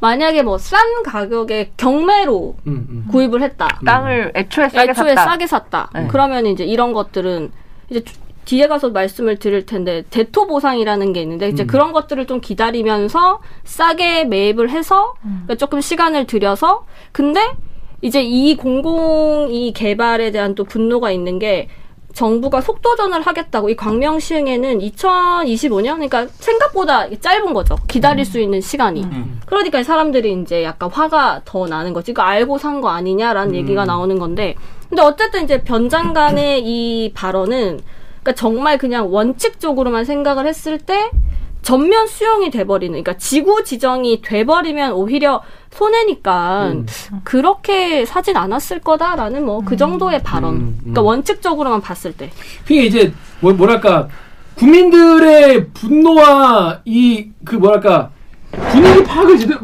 [0.00, 3.06] 만약에 뭐 싼 가격에 경매로 음, 음.
[3.10, 3.80] 구입을 했다.
[3.84, 5.24] 땅을 애초에 싸게 애초에 샀다.
[5.30, 5.90] 싸게 샀다.
[5.94, 6.06] 네.
[6.10, 7.50] 그러면 이제 이런 것들은
[7.90, 11.66] 이제 주- 뒤에 가서 말씀을 드릴 텐데 대토 보상이라는 게 있는데 이제 음.
[11.66, 17.40] 그런 것들을 좀 기다리면서 싸게 매입을 해서 그러니까 조금 시간을 들여서 근데
[18.00, 21.68] 이제 이 공공이 개발에 대한 또 분노가 있는 게
[22.22, 27.76] 정부가 속도전을 하겠다고 이 광명 시행에는 2025년 그러니까 생각보다 짧은 거죠.
[27.86, 29.06] 기다릴 수 있는 시간이.
[29.46, 32.10] 그러니까 사람들이 이제 약간 화가 더 나는 거지.
[32.10, 34.56] 이거 알고 산 거 아니냐라는 얘기가 나오는 건데.
[34.88, 37.80] 근데 어쨌든 이제 변 장관의 이 발언은
[38.22, 41.10] 그러니까 정말 그냥 원칙적으로만 생각을 했을 때
[41.62, 45.42] 전면 수용이 돼버리는 그러니까 지구 지정이 돼버리면 오히려
[45.88, 46.86] 손해니까 음.
[47.24, 50.76] 그렇게 사진 않았을 거다라는 뭐 그 정도의 발언 음, 음.
[50.80, 52.30] 그러니까 원칙적으로만 봤을 때
[52.66, 54.08] 그게 이제 뭐, 뭐랄까
[54.56, 58.10] 국민들의 분노와 이 그 뭐랄까
[58.70, 59.60] 분위기 파악을 제대로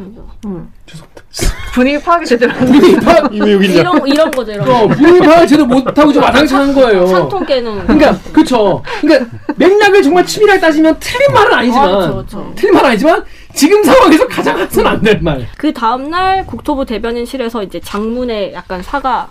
[1.74, 2.58] 분위기 파악이 제대로 안.
[2.66, 3.80] 분위기 파악 이왜 여기 있냐?
[3.80, 7.06] 이런 이런 거죠 이런 어, 거 분위기 파악을 제대로 못하고 좀 와당창한 거예요.
[7.06, 8.82] 산통 깨는 그러니까 그쵸.
[9.00, 12.52] 그러니까 맥락을 정말 치밀하게 따지면 틀린 말은 아니지만 아, 그쵸, 그쵸.
[12.54, 15.46] 틀린 말은 아니지만 지금 상황에서 가장 해서는 안 될 말.
[15.56, 19.28] 그 다음날 국토부 대변인실에서 이제 장문에 약간 사과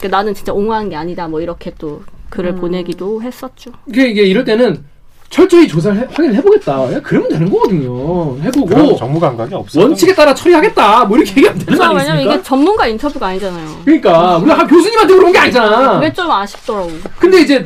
[0.00, 3.72] 그 나는 진짜 옹호한 게 아니다 뭐 이렇게 또 글을 보내기도 했었죠.
[3.88, 4.84] 이게, 이게 이럴 때는
[5.28, 6.92] 철저히 조사를 해, 확인을 해보겠다.
[6.92, 8.38] 야, 그러면 되는 거거든요.
[8.42, 9.80] 해보고 정무 감각이 없어.
[9.80, 11.04] 원칙에 따라 처리하겠다.
[11.06, 12.34] 뭐 이렇게 얘기하면 되는 거 그래서 왜냐면?
[12.34, 13.68] 이게 전문가 인터뷰가 아니잖아요.
[13.84, 15.94] 그러니까 우리가 교수님한테 물어본 게 아니잖아.
[16.00, 16.90] 그게 좀 아쉽더라고.
[17.18, 17.64] 근데 이제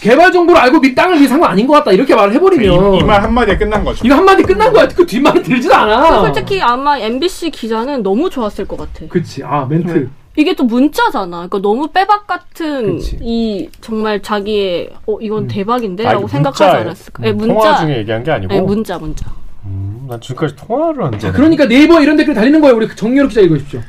[0.00, 3.22] 개발 정보를 알고 미 땅을 위해서 한거 아닌 것 같다 이렇게 말을 해버리면 이 말
[3.22, 4.04] 한마디에 끝난 거죠.
[4.04, 4.86] 이거 한마디 끝난 거야.
[4.88, 6.20] 그 뒷말이 들지도 않아.
[6.24, 9.06] 솔직히 아마 MBC 기자는 너무 좋았을 것 같아.
[9.08, 9.42] 그치.
[9.44, 10.08] 아 멘트.
[10.36, 11.48] 이게 또 문자잖아.
[11.48, 13.18] 그러니까 너무 빼박 같은 그치.
[13.20, 15.48] 이 정말 자기의 어 이건 음.
[15.48, 16.62] 대박인데라고 이거 생각하지.
[16.64, 17.26] 않았을까?
[17.26, 17.54] 예, 음, 문자.
[17.54, 18.54] 통화 중에 얘기한 게 아니고.
[18.54, 19.26] 네, 문자 문자.
[19.66, 21.32] 음, 난 지금까지 통화를 한 적.
[21.32, 22.76] 그러니까 네이버 이런 댓글 달리는 거예요.
[22.76, 23.80] 우리 정유럽 기자 읽어주십시오.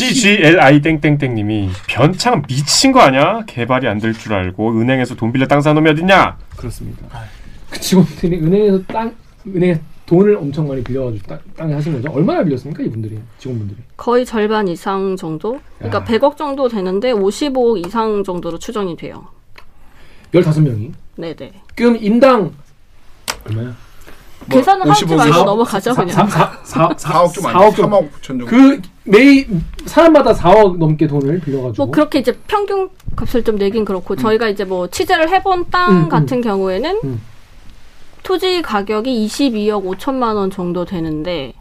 [0.00, 3.40] CGLI 땡땡땡님이 변창 미친 거 아니야?
[3.48, 6.38] 개발이 안 될 줄 알고 은행에서 돈 빌려 땅 사놓으면 어딨냐?
[6.56, 7.08] 그렇습니다.
[7.68, 9.12] 그 직원들이 은행에서 땅
[9.48, 12.08] 은행에 돈을 엄청 많이 빌려가지고 땅, 땅에 하신 거죠.
[12.12, 13.78] 얼마나 빌렸습니까 이분들이 직원분들이?
[13.96, 15.58] 거의 절반 이상 정도?
[15.78, 16.04] 그러니까 야.
[16.04, 19.26] 100억 정도 되는데 55억 이상 정도로 추정이 돼요.
[20.32, 20.92] 15명이.
[21.16, 21.52] 네네.
[21.74, 22.52] 그럼 인당
[23.44, 23.74] 얼마야?
[24.48, 26.28] 계산을 하지 55억, 말고 4억, 넘어가죠 그냥.
[26.28, 27.90] 4, 4, 4, 4억 좀 4억 아니고 좀.
[27.90, 28.46] 3억 9천 정도.
[28.46, 29.48] 그 매일
[29.86, 31.84] 사람마다 4억 넘게 돈을 빌려가지고.
[31.84, 35.96] 뭐 그렇게 이제 평균 값을 좀 내긴 그렇고 저희가 이제 뭐 취재를 해본 땅 음,
[36.04, 36.08] 음.
[36.08, 37.20] 같은 경우에는 음.
[38.22, 41.54] 토지 가격이 22억 5천만 원 정도 되는데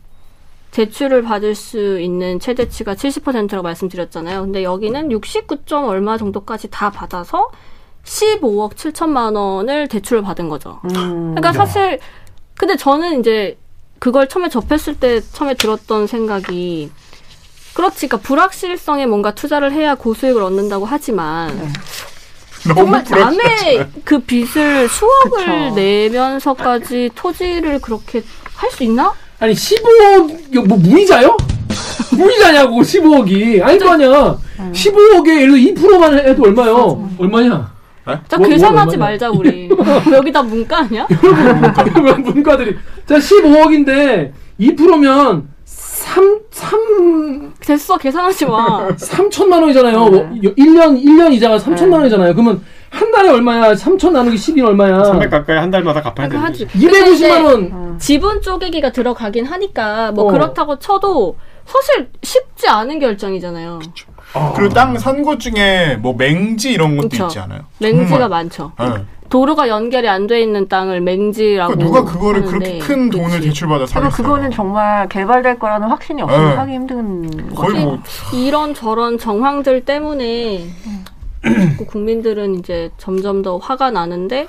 [0.71, 4.41] 대출을 받을 수 있는 최대치가 70%라고 말씀드렸잖아요.
[4.41, 7.49] 근데 여기는 69점 얼마 정도까지 다 받아서
[8.03, 10.79] 15억 7천만 원을 대출을 받은 거죠.
[10.85, 11.33] 음.
[11.35, 11.99] 그러니까 사실
[12.55, 13.57] 근데 저는 이제
[13.97, 16.91] 그걸 처음에 접했을 때 처음에 들었던 생각이
[17.79, 21.47] 그렇지, 그러니까 불확실성에 뭔가 투자를 해야 고수익을 얻는다고 하지만
[22.75, 23.37] 너무 정말.
[23.37, 25.75] 남의 그 빚을 수억을 그쵸.
[25.75, 28.21] 내면서까지 토지를 그렇게
[28.53, 29.13] 할 수 있나?
[29.39, 31.37] 아니 15억 이거 뭐 무이자요?
[32.17, 34.37] 무이자냐고 15억이 아닐 거 아니야.
[34.73, 37.09] 15억에 예를 들어 2%만 해도 얼마요?
[37.17, 37.71] 얼마냐?
[38.27, 38.97] 자 뭐- 뭐 계산하지 얼마냐?
[38.97, 39.69] 말자 우리
[40.11, 41.07] 여기 다 문과 아니야?
[41.85, 42.75] 그러면 문과들이
[43.07, 45.47] 자 15억인데 2%면
[46.13, 48.87] 3, 3, 됐어 계산하지 마.
[48.97, 49.99] 3천만 원이잖아요.
[49.99, 52.33] 뭐, 1년, 1년 이자가 3천만 원이잖아요.
[52.33, 53.73] 그러면 한 달에 얼마야?
[53.73, 55.03] 3천 나누기 10이 얼마야?
[55.03, 56.37] 300 가까이 한 달마다 갚아야 되는데.
[56.47, 56.67] 하지.
[56.67, 57.61] 250만 원.
[57.71, 57.95] 음.
[57.99, 60.31] 지분 쪼개기가 들어가긴 하니까 뭐 어.
[60.31, 63.79] 그렇다고 쳐도 사실 쉽지 않은 결정이잖아요.
[64.55, 67.25] 그리고 땅 산 것 중에 뭐 맹지 이런 것도 그쵸.
[67.25, 67.61] 있지 않아요?
[67.79, 68.29] 맹지가 정말.
[68.29, 68.71] 많죠.
[68.81, 69.05] 예.
[69.29, 73.47] 도로가 연결이 안 돼 있는 땅을 맹지라고 그러니까 누가 그거를 그렇게 큰 돈을 그치.
[73.47, 74.11] 대출받아 그리고 사겠어요?
[74.27, 76.55] 그거는 정말 개발될 거라는 확신이 없으면 네.
[76.55, 77.83] 하기 힘든 거의.
[77.83, 77.99] 뭐
[78.33, 80.67] 이런 저런 정황들 때문에
[81.87, 84.47] 국민들은 이제 점점 더 화가 나는데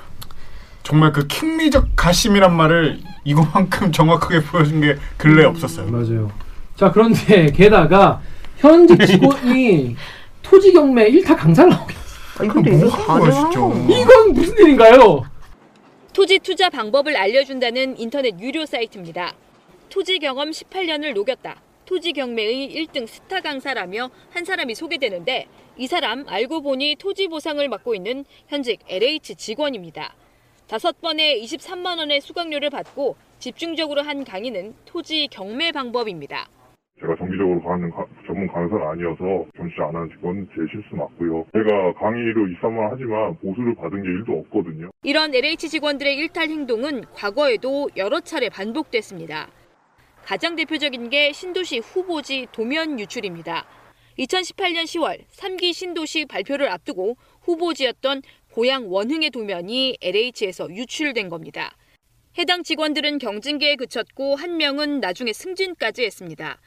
[0.83, 5.87] 정말 그 킹리적 가심이란 말을 이거만큼 정확하게 보여준 게 근래 에 없었어요.
[5.91, 6.31] 맞아요.
[6.75, 8.19] 자, 그런데 게다가
[8.57, 9.95] 현직 직원이
[10.41, 12.00] 토지 경매 1타 강사를 하고 있어요.
[12.41, 13.51] 아, 이거 뭐 거야, 가능한.
[13.51, 13.93] 거.
[13.93, 15.23] 이건 무슨 일인가요?
[16.11, 19.33] 토지 투자 방법을 알려준다는 인터넷 유료 사이트입니다.
[19.89, 21.61] 토지 경험 18년을 녹였다.
[21.85, 27.95] 토지 경매의 1등 스타 강사라며 한 사람이 소개되는데 이 사람 알고 보니 토지 보상을 맡고
[27.95, 30.15] 있는 현직 LH 직원입니다.
[30.67, 36.47] 다섯 번에 23만 원의 수강료를 받고 집중적으로 한 강의는 토지 경매 방법입니다.
[37.01, 41.45] 제가 정기적으로 가는 가- 전문 강사가 아니어서 정시 안 하는 건 제 실수 맞고요.
[41.53, 44.91] 제가 강의로 2, 3만 원 하지만 보수를 받은 게 1도 없거든요.
[45.03, 49.49] 이런 LH 직원들의 일탈 행동은 과거에도 여러 차례 반복됐습니다.
[50.23, 53.65] 가장 대표적인 게 신도시 후보지 도면 유출입니다.
[54.19, 61.71] 2018년 10월 3기 신도시 발표를 앞두고 후보지였던 고향 원흥의 도면이 LH에서 유출된 겁니다.
[62.37, 66.59] 해당 직원들은 경징계에 그쳤고 한 명은 나중에 승진까지 했습니다.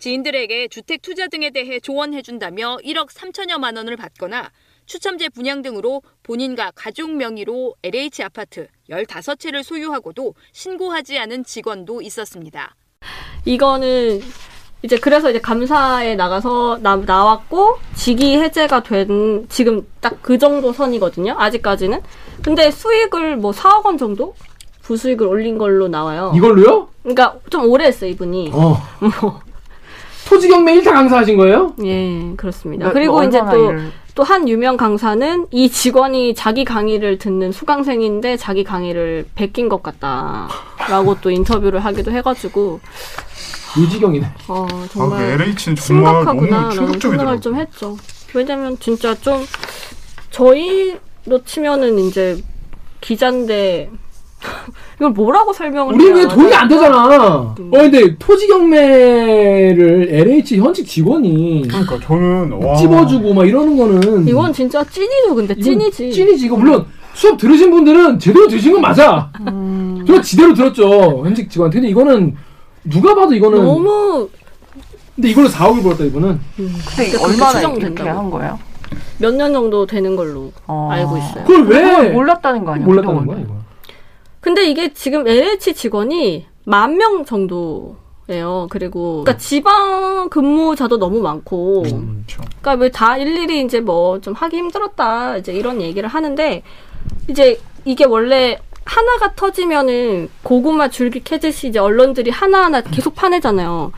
[0.00, 4.50] 지인들에게 주택 투자 등에 대해 조언해준다며 1억 3천여만 원을 받거나
[4.86, 12.74] 추첨제 분양 등으로 본인과 가족 명의로 LH 아파트 15채를 소유하고도 신고하지 않은 직원도 있었습니다.
[13.44, 14.20] 이거는
[14.82, 21.34] 이제 그래서 이제 감사에 나가서 나, 나왔고 직위 해제가 된 지금 딱 그 정도 선이거든요.
[21.38, 22.00] 아직까지는.
[22.42, 24.34] 근데 수익을 뭐 4억 원 정도
[24.82, 26.32] 부수익을 올린 걸로 나와요.
[26.34, 26.88] 이걸로요?
[27.02, 28.50] 그러니까 좀 오래 했어 이분이.
[28.54, 28.76] 어.
[29.20, 29.40] 뭐,
[30.30, 31.74] 토지 경매 1타 강사하신 거예요?
[31.84, 32.84] 예, 그렇습니다.
[32.86, 38.36] 뭐, 그리고 뭐 이제 또 일을- 또한 유명 강사는 이 직원이 자기 강의를 듣는 수강생인데
[38.36, 42.78] 자기 강의를 베낀 것 같다라고 또 인터뷰를 하기도 해가지고
[43.76, 44.26] 유지경이네.
[44.48, 47.40] 어 아, 그 정말 LH는 정말 너무 심각하구나라는 생각을 충격적이더라고요.
[47.40, 47.96] 좀 했죠.
[48.34, 49.44] 왜냐면 진짜 좀
[50.30, 52.40] 저희로 치면은 이제
[53.00, 53.90] 기자인데
[54.96, 57.54] 이걸 뭐라고 설명을 우리는 해야 왜 돈이 안 되잖아.
[57.58, 57.68] 음.
[57.72, 62.76] 어, 근데 토지 경매를 LH 현직 직원이 그러니까 저는 와.
[62.76, 66.12] 찝어주고 막 이러는 거는 이건 진짜 찐이죠, 근데 이건 찐이지.
[66.12, 66.46] 찐이지.
[66.46, 69.30] 이거 물론 수업 들으신 분들은 제대로 들으신 건 맞아.
[69.48, 70.04] 음.
[70.06, 71.22] 그거 지대로 들었죠.
[71.24, 71.70] 현직 직원.
[71.70, 72.36] 근데 이거는
[72.84, 74.28] 누가 봐도 이거는 너무
[75.16, 76.40] 근데 이걸로 4억을 벌었다 이거는.
[76.56, 78.18] 근데 그렇게 얼마나 이렇게 추정된다고.
[78.18, 78.58] 한 거예요?
[79.18, 80.88] 몇 년 정도 되는 걸로 어.
[80.90, 81.44] 알고 있어요.
[81.44, 82.86] 그걸 왜 그걸 몰랐다는 거 아니야?
[82.86, 83.26] 몰랐다는 그동안.
[83.26, 83.59] 거야 이거?
[84.40, 87.96] 근데 이게 지금 LH 직원이 만 명 정도
[88.28, 88.68] 예요.
[88.70, 92.24] 그리고 그러니까 지방 근무자도 너무 많고, 음.
[92.26, 92.42] 그렇죠.
[92.62, 96.62] 그러니까 왜 다 일일이 이제 뭐 좀 하기 힘들었다 이제 이런 얘기를 하는데
[97.28, 103.92] 이제 이게 원래 하나가 터지면은 고구마 줄기 캐듯이 이제 언론들이 하나하나 계속 파내잖아요.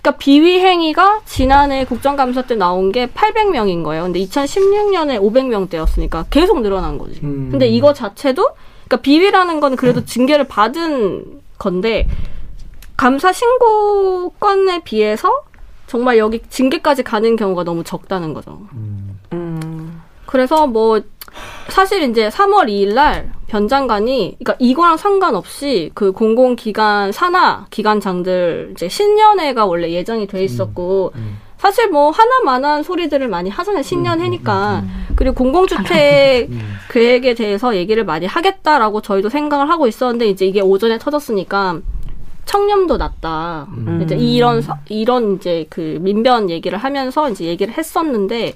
[0.00, 4.04] 그러니까 비위 행위가 지난해 국정감사 때 나온 게 800명인 거예요.
[4.04, 7.20] 근데 2016년에 500명대였으니까 계속 늘어난 거지.
[7.24, 7.48] 음.
[7.50, 8.46] 근데 이거 자체도
[8.86, 12.08] 그러니까 비위라는 건 그래도 징계를 받은 건데
[12.96, 15.44] 감사 신고 건에 비해서
[15.86, 18.66] 정말 여기 징계까지 가는 경우가 너무 적다는 거죠.
[18.72, 20.02] 음.
[20.26, 21.00] 그래서 뭐
[21.68, 29.66] 사실 이제 3월 2일 날 변장관이 그러니까 이거랑 상관없이 그 공공기관 산하 기관장들 이제 신년회가
[29.66, 31.12] 원래 예정이 돼 있었고
[31.66, 33.82] 사실 뭐 하나만한 소리들을 많이 하잖아요.
[33.82, 34.84] 신년회니까.
[35.16, 36.48] 그리고 공공주택
[36.92, 41.80] 계획에 대해서 얘기를 많이 하겠다라고 저희도 생각을 하고 있었는데 이제 이게 오전에 터졌으니까
[42.44, 43.66] 청렴도 낮다.
[43.76, 44.00] 음.
[44.04, 48.52] 이제 이런 사- 이런 이제 그 민변 얘기를 하면서 이제 얘기를 했었는데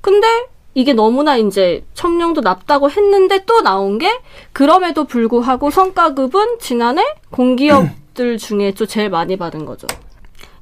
[0.00, 0.26] 근데
[0.72, 4.08] 이게 너무나 이제 청룡도 낮다고 했는데 또 나온 게
[4.54, 9.86] 그럼에도 불구하고 성과급은 지난해 공기업들 중에 또 제일 많이 받은 거죠.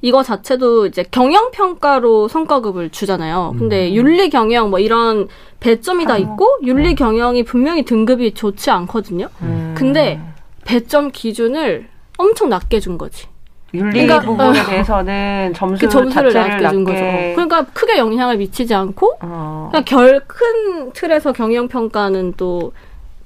[0.02, 3.54] 이거 자체도 이제 경영 평가로 성과급을 주잖아요.
[3.58, 5.28] 근데 윤리 경영 뭐 이런
[5.60, 9.28] 배점이 다 있고 윤리 경영이 분명히 등급이 좋지 않거든요.
[9.42, 9.74] 음.
[9.76, 10.18] 근데
[10.64, 13.26] 배점 기준을 엄청 낮게 준 거지.
[13.74, 16.98] 윤리 그러니까- 부분에 대해서는 점수 그 점수를 자체를 낮게 준 거죠.
[17.34, 19.68] 그러니까 크게 영향을 미치지 않고 어.
[19.70, 22.72] 그냥 결 큰 틀에서 경영 평가는 또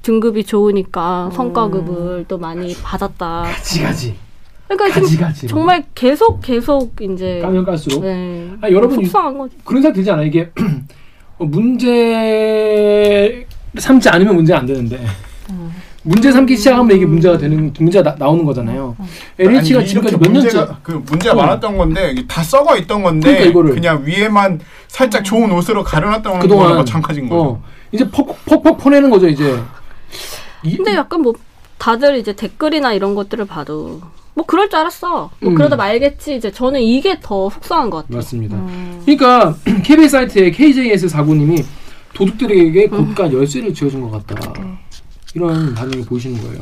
[0.02, 3.44] 등급이 좋으니까 성과급을 또 많이 받았다.
[3.46, 4.14] 가지 가지.
[4.68, 5.46] 그러니까 가지 지금 가지.
[5.46, 8.03] 정말 계속 계속 이제 까면 깔수록.
[8.03, 8.50] 네.
[8.61, 9.57] 아, 여러분 이- 속상한 거지.
[9.64, 10.27] 그런 생각 들지 않아요?
[10.27, 10.50] 이게
[11.38, 13.46] 어, 문제
[13.77, 15.05] 삼지 않으면 문제가 안 되는데
[16.07, 18.94] 문제 삼기 시작하면 이게 문제가 되는 문제가 나, 나오는 거잖아요.
[19.38, 21.38] LH가 아니, 지금까지 몇 년째 문제가, 그 문제가 어.
[21.38, 23.74] 많았던 건데 이게 다 썩어 있던 건데 그러니까 이거를.
[23.74, 27.42] 그냥 위에만 살짝 좋은 옷으로 가려놨던 그동안 마찬가지인 거죠.
[27.42, 29.59] 어, 이제 퍽퍽퍽 퍼내는 거죠 이제.
[30.62, 31.33] 이, 근데 약간 뭐
[31.79, 34.03] 다들 이제 댓글이나 이런 것들을 봐도
[34.34, 35.30] 뭐 그럴 줄 알았어.
[35.40, 35.54] 뭐 음.
[35.54, 36.36] 그러다 말겠지.
[36.36, 38.16] 이제 저는 이게 더 속상한 것 같아요.
[38.16, 38.56] 맞습니다.
[39.04, 41.62] 그러니까 KBS 사이트에 KJS 사구님이
[42.14, 44.52] 도둑들에게 고가 열쇠를 쥐어준 것 같다.
[45.34, 46.60] 이런 반응을 보이시는 거예요.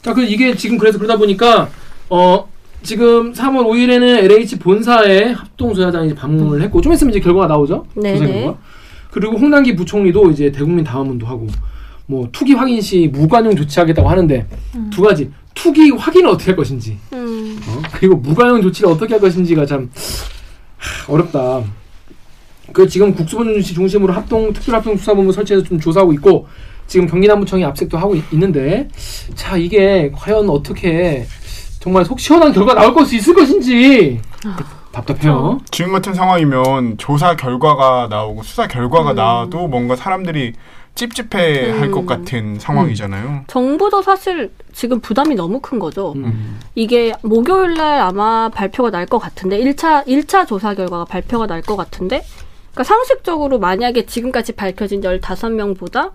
[0.00, 1.68] 자, 그 이게 지금 그래서 그러다 보니까
[2.08, 2.48] 어
[2.82, 7.86] 지금 3월 5일에는 LH 본사에 합동 조사장이 방문을 했고 좀 있으면 이제 결과가 나오죠.
[7.94, 8.18] 네네.
[8.18, 8.58] 조사 결과.
[9.10, 11.46] 그리고 홍남기 부총리도 이제 대국민 당원문도 하고
[12.12, 14.46] 뭐 투기 확인 시 무관용 조치하겠다고 하는데
[14.90, 17.58] 두 가지 투기 확인을 어떻게 할 것인지 음.
[17.66, 17.82] 어?
[17.92, 19.90] 그리고 무관용 조치를 어떻게 할 것인지가 참
[20.76, 21.62] 하, 어렵다.
[22.74, 26.46] 그 지금 국수본시 중심으로 합동 특별합동수사본부 설치해서 좀 조사하고 있고
[26.86, 28.88] 지금 경기남부청이 압색도 하고 있, 는데
[29.34, 31.26] 자 이게 과연 어떻게
[31.80, 34.20] 정말 속 시원한 결과 나올 것이 있을 것인지
[34.92, 35.58] 답답해요.
[35.70, 39.16] 지금 같은 상황이면 조사 결과가 나오고 수사 결과가 음.
[39.16, 40.52] 나와도 뭔가 사람들이
[40.94, 42.06] 찝찝해 할것 음.
[42.06, 43.44] 같은 상황이잖아요.
[43.46, 46.12] 정부도 사실 지금 부담이 너무 큰 거죠.
[46.16, 46.60] 음.
[46.74, 51.76] 이게 목요일 날 아마 발표가 날 것 같은데 1차 1차 조사 결과가 발표가 날 것
[51.76, 52.22] 같은데
[52.72, 56.12] 그러니까 상식적으로 만약에 지금까지 밝혀진 15명보다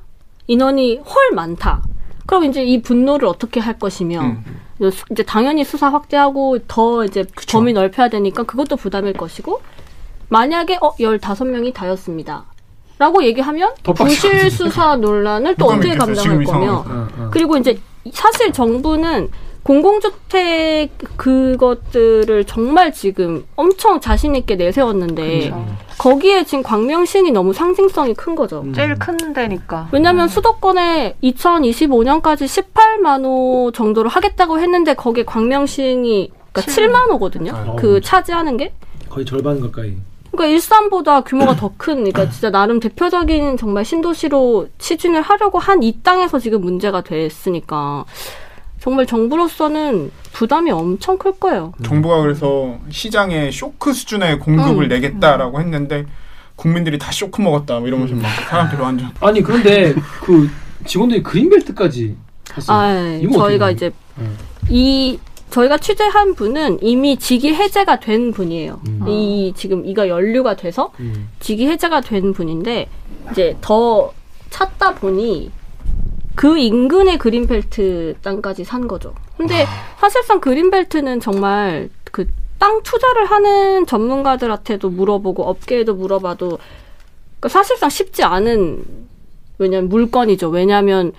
[0.48, 1.82] 인원이 훨 많다.
[2.26, 4.92] 그럼 이제 이 분노를 어떻게 할 것이며 음.
[4.92, 9.62] 수- 이제 당연히 수사 확대하고 더 이제 범위 넓혀야 되니까 그것도 부담일 것이고
[10.30, 12.46] 만약에 어 15명이 다였습니다.
[13.00, 13.72] 라고 얘기하면.
[13.84, 16.74] 부실 수사 논란을 또 언제 믿겠어요, 감당할 거며.
[16.88, 17.30] 어, 어.
[17.32, 17.80] 그리고 이제
[18.12, 19.30] 사실 정부는
[19.68, 25.52] 공공주택 그것들을 정말 지금 엄청 자신 있게 내세웠는데
[25.98, 28.62] 거기에 지금 광명시이 너무 상징성이 큰 거죠.
[28.62, 28.74] 음.
[28.74, 29.90] 제일 큰 데니까.
[29.92, 37.52] 왜냐하면 수도권에 2025년까지 18만 호 정도로 하겠다고 했는데 거기에 광명시이 그러니까 7만 호거든요.
[37.54, 37.76] 어.
[37.78, 38.74] 그 차지하는 게.
[39.10, 39.96] 거의 절반 가까이.
[40.38, 46.00] 그러니까 일산보다 규모가 더 큰, 그러니까 진짜 나름 대표적인 정말 신도시로 추진을 하려고 한 이
[46.02, 48.06] 땅에서 지금 문제가 됐으니까
[48.80, 51.74] 정말 정부로서는 부담이 엄청 클 거예요.
[51.84, 54.88] 정부가 그래서 시장에 쇼크 수준의 공급을 음.
[54.90, 56.06] 내겠다라고 했는데
[56.56, 60.50] 국민들이 다 쇼크 먹었다 뭐 이러면서 막 사람들이 완전 아니 그런데 그
[60.86, 62.16] 직원들이 그린벨트까지
[62.56, 62.78] 했어요.
[62.78, 63.72] 아, 이거 어떻게 저희가?
[63.72, 64.36] 이제 음.
[64.70, 65.20] 이
[65.50, 68.82] 저희가 취재한 분은 이미 직위 해제가 된 분이에요.
[68.88, 69.08] 음.
[69.08, 71.30] 이 지금 이가 연류가 돼서 음.
[71.40, 72.88] 직위 해제가 된 분인데
[73.32, 74.14] 이제 더
[74.50, 75.52] 찾다 보니
[76.36, 79.14] 그 인근의 그린벨트 땅까지 산 거죠.
[79.38, 79.66] 근데
[80.00, 82.28] 사실상 그린벨트는 정말 그
[82.60, 86.58] 땅 투자를 하는 전문가들한테도 물어보고 업계에도 물어봐도
[87.40, 88.84] 그러니까 사실상 쉽지 않은
[89.60, 90.50] 왜냐면 물건이죠.
[90.50, 91.14] 왜냐하면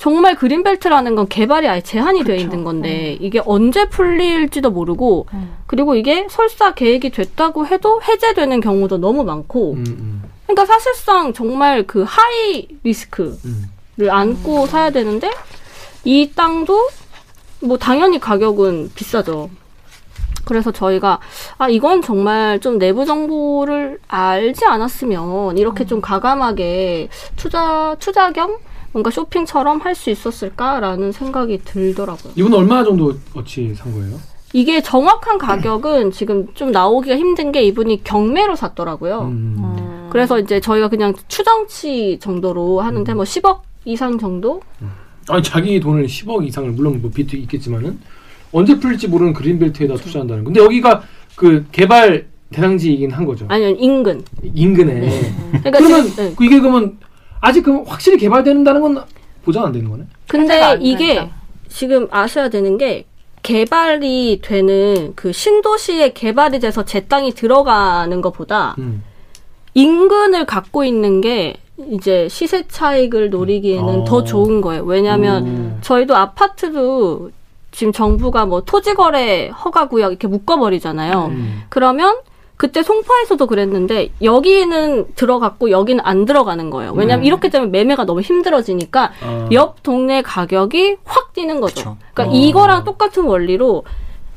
[0.00, 5.26] 정말 그린벨트라는 건 개발이 아예 제한이 되어 있는 건데 이게 언제 풀릴지도 모르고
[5.66, 11.86] 그리고 이게 설사 계획이 됐다고 해도 해제되는 경우도 너무 많고 음, 음, 그러니까 사실상 정말
[11.86, 13.70] 그 high risk를 음.
[14.08, 15.30] 안고 사야 되는데
[16.04, 16.88] 이 땅도
[17.60, 19.50] 뭐 당연히 가격은 비싸죠.
[20.46, 21.20] 그래서 저희가
[21.58, 28.56] 아 이건 정말 좀 내부 정보를 알지 않았으면 이렇게 좀 가감하게 투자 투자 겸
[28.92, 32.32] 뭔가 쇼핑처럼 할 수 있었을까라는 생각이 들더라고요.
[32.36, 34.18] 이분 얼마 정도 어치 산 거예요?
[34.52, 39.22] 이게 정확한 가격은 지금 좀 나오기가 힘든 게 이분이 경매로 샀더라고요.
[39.22, 40.08] 음.
[40.10, 44.60] 그래서 이제 저희가 그냥 추정치 정도로 하는데 뭐 10억 이상 정도?
[45.28, 47.98] 아니 자기 돈을 10억 이상을 물론 뭐 빚도 있겠지만은
[48.52, 50.42] 언제 풀릴지 모르는 그린벨트에다 투자한다는.
[50.44, 51.02] 근데 여기가
[51.36, 53.44] 그 개발 대상지이긴 한 거죠.
[53.48, 54.24] 아니면 인근.
[54.42, 55.08] 인근에.
[55.62, 56.34] 그러니까 그러면 지금, 네.
[56.36, 56.98] 그 이게 그러면
[57.40, 59.04] 아직 그 확실히 개발된다는 건
[59.44, 60.04] 보장 안 되는 거네.
[60.26, 61.36] 근데 이게 된다.
[61.68, 63.06] 지금 아셔야 되는 게
[63.42, 69.02] 개발이 되는 그 신도시에 개발이 돼서 제 땅이 들어가는 것보다 음.
[69.74, 71.56] 인근을 갖고 있는 게
[71.90, 74.04] 이제 시세 차익을 노리기에는 어.
[74.04, 74.82] 더 좋은 거예요.
[74.82, 75.78] 왜냐하면 음.
[75.80, 77.30] 저희도 아파트도
[77.70, 81.26] 지금 정부가 뭐 토지거래 허가구역 이렇게 묶어버리잖아요.
[81.26, 81.62] 음.
[81.70, 82.16] 그러면
[82.60, 86.92] 그때 송파에서도 그랬는데 여기는 들어갔고 여기는 안 들어가는 거예요.
[86.92, 87.26] 왜냐하면 음.
[87.26, 89.48] 이렇게 되면 매매가 너무 힘들어지니까 아.
[89.50, 91.74] 옆 동네 가격이 확 뛰는 거죠.
[91.74, 91.96] 그쵸.
[92.12, 92.38] 그러니까 어.
[92.38, 93.84] 이거랑 똑같은 원리로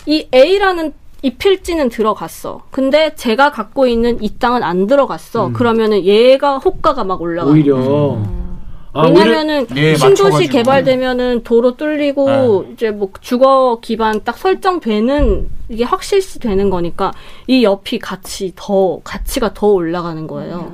[0.05, 2.61] 이 A라는 이 필지는 들어갔어.
[2.71, 5.47] 근데 제가 갖고 있는 이 땅은 안 들어갔어.
[5.47, 5.53] 음.
[5.53, 7.51] 그러면은 얘가 호가가 막 올라가.
[7.51, 7.75] 오히려
[8.13, 8.52] 음.
[8.93, 10.51] 아, 왜냐면은 예, 신도시 맞춰가지고.
[10.51, 17.11] 개발되면은 도로 뚫리고 이제 뭐 주거 기반 딱 설정되는 이게 확실시 되는 거니까
[17.47, 20.71] 이 옆이 같이 더 가치가 더 올라가는 거예요.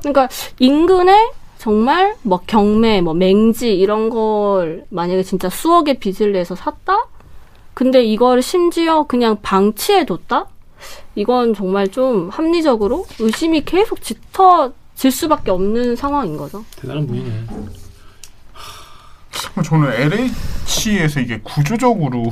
[0.00, 0.28] 그러니까
[0.60, 7.08] 인근에 정말 뭐 경매, 뭐 맹지 이런 걸 만약에 진짜 수억의 빚을 내서 샀다?
[7.74, 10.46] 근데 이걸 심지어 그냥 방치해 뒀다?
[11.16, 16.62] 이건 정말 좀 합리적으로 의심이 계속 짙어 질 수밖에 없는 상황인 거죠.
[16.76, 17.46] 대단한 분이네.
[19.64, 22.24] 저는 LH에서 이게 구조적으로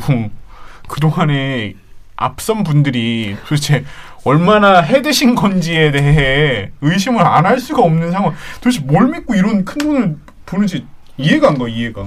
[0.86, 1.76] 그동안에
[2.16, 3.86] 앞선 분들이 도대체
[4.22, 8.34] 얼마나 해드신 건지에 대해 의심을 안 할 수가 없는 상황.
[8.60, 10.84] 도대체 뭘 믿고 이런 큰 돈을 보는지
[11.16, 12.06] 이해가 안 가, 이해가.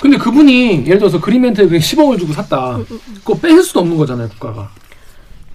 [0.00, 2.78] 근데 그분이 예를 들어서 그린멘트에 그냥 10억을 주고 샀다.
[3.22, 4.70] 그거 뺏을 수도 없는 거잖아요, 국가가.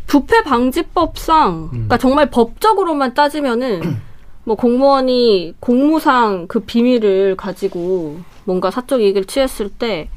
[0.05, 3.97] 부패 방지법상, 그러니까 정말 법적으로만 따지면은
[4.45, 10.09] 뭐 공무원이 공무상 그 비밀을 가지고 뭔가 사적 이익을 취했을 때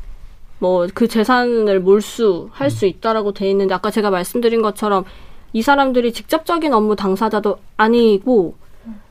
[0.60, 5.04] 뭐 그 재산을 몰수할 수 있다라고 돼 있는데 아까 제가 말씀드린 것처럼
[5.52, 8.56] 이 사람들이 직접적인 업무 당사자도 아니고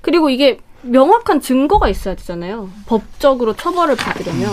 [0.02, 2.70] 그리고 이게 명확한 증거가 있어야 되잖아요.
[2.86, 4.50] 법적으로 처벌을 받으려면.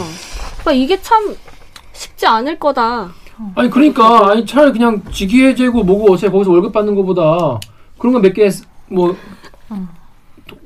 [0.61, 1.37] 그러니까 이게 참
[1.93, 3.11] 쉽지 않을 거다.
[3.57, 7.59] 아니 그러니까 아니 차라리 그냥 직위해제고 뭐고 어차피 거기서 월급 받는 거보다
[7.99, 9.17] 그런 거 몇개뭐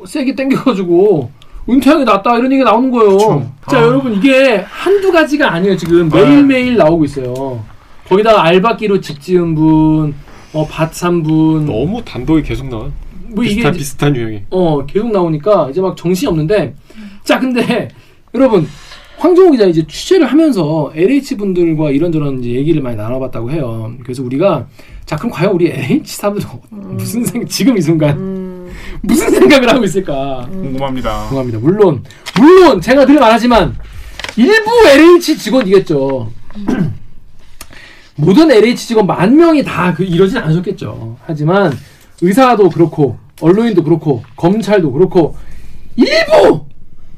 [0.06, 1.30] 세게 땡겨가지고
[1.68, 3.16] 은퇴하는 게 낫다 이런 얘기 가 나오는 거예요.
[3.18, 3.46] 그쵸.
[3.70, 3.82] 자 아.
[3.82, 7.62] 여러분 이게 한두 가지가 아니에요 지금 매일 매일 나오고 있어요.
[8.08, 10.14] 거기다가 알바끼로 집 지은 분,
[10.54, 12.88] 어, 밭 산 분, 너무 단독이 계속 나와.
[13.30, 14.42] 뭐 이게 비슷한 이제- 비슷한 유형이.
[14.50, 16.74] 어 계속 나오니까 이제 막 정신이 없는데
[17.22, 17.88] 자 근데
[18.34, 18.66] 여러분
[19.18, 23.92] 황정호 기자 이제 취재를 하면서 LH 분들과 이런저런 이제 얘기를 많이 나눠봤다고 해요.
[24.02, 24.66] 그래서 우리가
[25.04, 26.48] 자 그럼 과연 우리 LH 사람들은
[26.96, 28.16] 무슨 생 지금 이 순간
[29.02, 31.22] 무슨 생각을 하고 있을까 궁금합니다.
[31.28, 31.58] 궁금합니다.
[31.58, 32.04] 물론
[32.38, 33.76] 물론 제가 늘 말하지만
[34.36, 36.32] 일부 LH 직원이겠죠.
[38.16, 41.16] 모든 LH 직원 만 명이 다 그 이러진 않으셨겠죠.
[41.24, 41.72] 하지만
[42.20, 45.36] 의사도 그렇고 언론인도 그렇고 검찰도 그렇고
[45.96, 46.66] 일부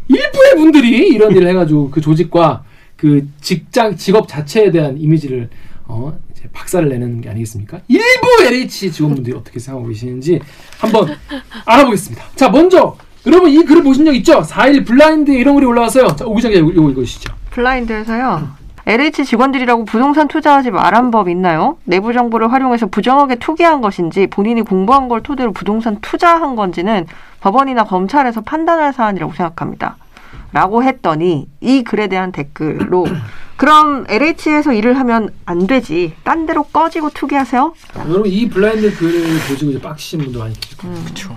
[0.08, 2.64] 일부의 분들이 이런 일을 해가지고 그 조직과
[2.96, 5.48] 그 직장 직업 자체에 대한 이미지를
[5.86, 6.18] 어
[6.52, 7.80] 박살을 내는 게 아니겠습니까?
[7.88, 10.40] 일부 LH 직원분들이 어떻게 생각하고 계시는지
[10.78, 11.16] 한번
[11.64, 12.24] 알아보겠습니다.
[12.36, 14.40] 자 먼저 여러분 이 글을 보신 적 있죠?
[14.40, 16.16] 4일 블라인드 이런 글이 올라왔어요.
[16.16, 17.32] 자 기자 이거 읽으시죠.
[17.50, 18.60] 블라인드에서요.
[18.86, 21.76] LH 직원들이라고 부동산 투자하지 말한 법 있나요?
[21.84, 27.06] 내부 정보를 활용해서 부정하게 투기한 것인지 본인이 공부한 걸 토대로 부동산 투자한 건지는
[27.40, 29.96] 법원이나 검찰에서 판단할 사안이라고 생각합니다.
[30.52, 33.06] 라고 했더니 이 글에 대한 댓글로
[33.56, 36.14] 그럼 LH에서 일을 하면 안 되지.
[36.24, 37.74] 딴 데로 꺼지고 투기하세요?
[38.08, 41.04] 여러분 이 블라인드 글을 보시고 이제 빡치신 분도 많이 계실 거예요.
[41.04, 41.36] 그쵸.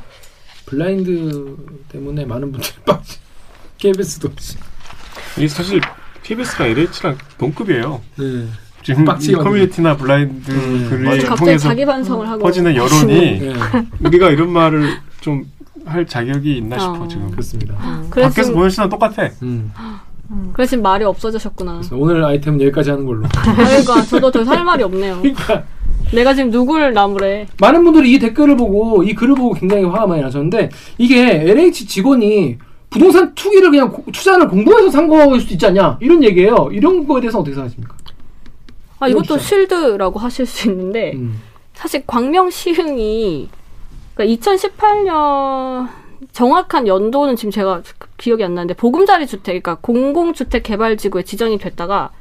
[0.66, 1.58] 블라인드
[1.90, 3.20] 때문에 많은 분들이 빡치.
[3.78, 4.58] KBS도 없이.
[5.38, 5.82] 이 사실
[6.24, 8.02] KBS가 LH랑 동급이에요.
[8.18, 8.48] 네.
[8.84, 11.36] 지금 커뮤니티나 블라인드 음, 글을 맞아.
[11.36, 13.54] 통해서 자기 반성을 하고 퍼지는 여론이 네.
[14.02, 15.46] 우리가 이런 말을 좀
[15.86, 17.08] 할 자격이 있나 싶어 어.
[17.08, 17.32] 지금.
[17.32, 17.76] 그렇습니다.
[18.10, 19.30] 그래서 밖에서 지금, 보는 시선 똑같아.
[19.42, 19.72] 음.
[20.54, 21.74] 그래서 지금 말이 없어지셨구나.
[21.78, 23.24] 그래서 오늘 아이템은 여기까지 하는 걸로.
[23.56, 25.20] 그러니까 저도 더 할 말이 없네요.
[25.22, 25.64] 그러니까
[26.12, 27.48] 내가 지금 누굴 나무래?
[27.60, 32.58] 많은 분들이 이 댓글을 보고 이 글을 보고 굉장히 화가 많이 나셨는데 이게 LH 직원이
[32.90, 36.70] 부동산 투기를 그냥 고- 투자를 공부해서 산 거일 수도 있지 않냐 이런 얘기예요.
[36.72, 37.96] 이런 거에 대해서 어떻게 생각하십니까?
[39.00, 39.38] 아 이것도.
[39.40, 41.42] 실드라고 하실 수 있는데 음.
[41.74, 43.50] 사실 광명 시흥이
[44.16, 45.90] 그러니까 2018년
[46.32, 47.82] 정확한 연도는 지금 제가
[48.18, 52.12] 기억이 안 나는데 보금자리 주택, 그러니까 공공주택 개발지구에 지정이 됐다가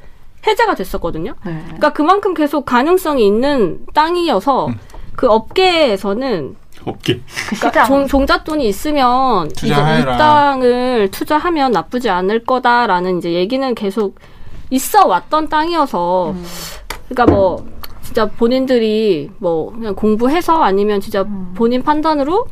[0.46, 1.34] 해제가 됐었거든요.
[1.46, 1.60] 네.
[1.64, 4.70] 그러니까 그만큼 계속 가능성이 있는 땅이어서
[5.14, 7.20] 그 업계에서는 없게.
[7.48, 7.84] 그 그러니까.
[7.84, 10.16] 종, 종잣돈이 있으면 이제 이 투자해라.
[10.16, 14.16] 땅을 투자하면 나쁘지 않을 거다라는 이제 얘기는 계속
[14.70, 16.34] 있어 왔던 땅이어서
[17.08, 17.64] 그러니까 뭐
[18.12, 22.46] 진짜 본인들이 뭐 그냥 공부해서 아니면 진짜 본인 판단으로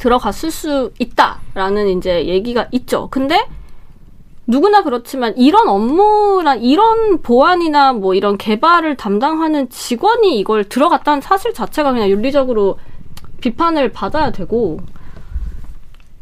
[0.00, 3.06] 들어갔을 수 있다라는 이제 얘기가 있죠.
[3.08, 3.46] 근데
[4.44, 11.92] 누구나 그렇지만 이런 업무나 이런 보안이나 뭐 이런 개발을 담당하는 직원이 이걸 들어갔다는 사실 자체가
[11.92, 12.76] 그냥 윤리적으로
[13.40, 14.80] 비판을 받아야 되고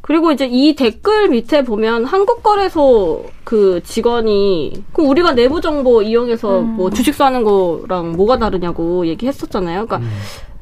[0.03, 6.91] 그리고 이제 이 댓글 밑에 보면 한국거래소 그 직원이 그럼 우리가 내부 정보 이용해서 뭐
[6.91, 9.87] 주식 사는 거랑 뭐가 다르냐고 얘기했었잖아요.
[9.87, 10.09] 그러니까,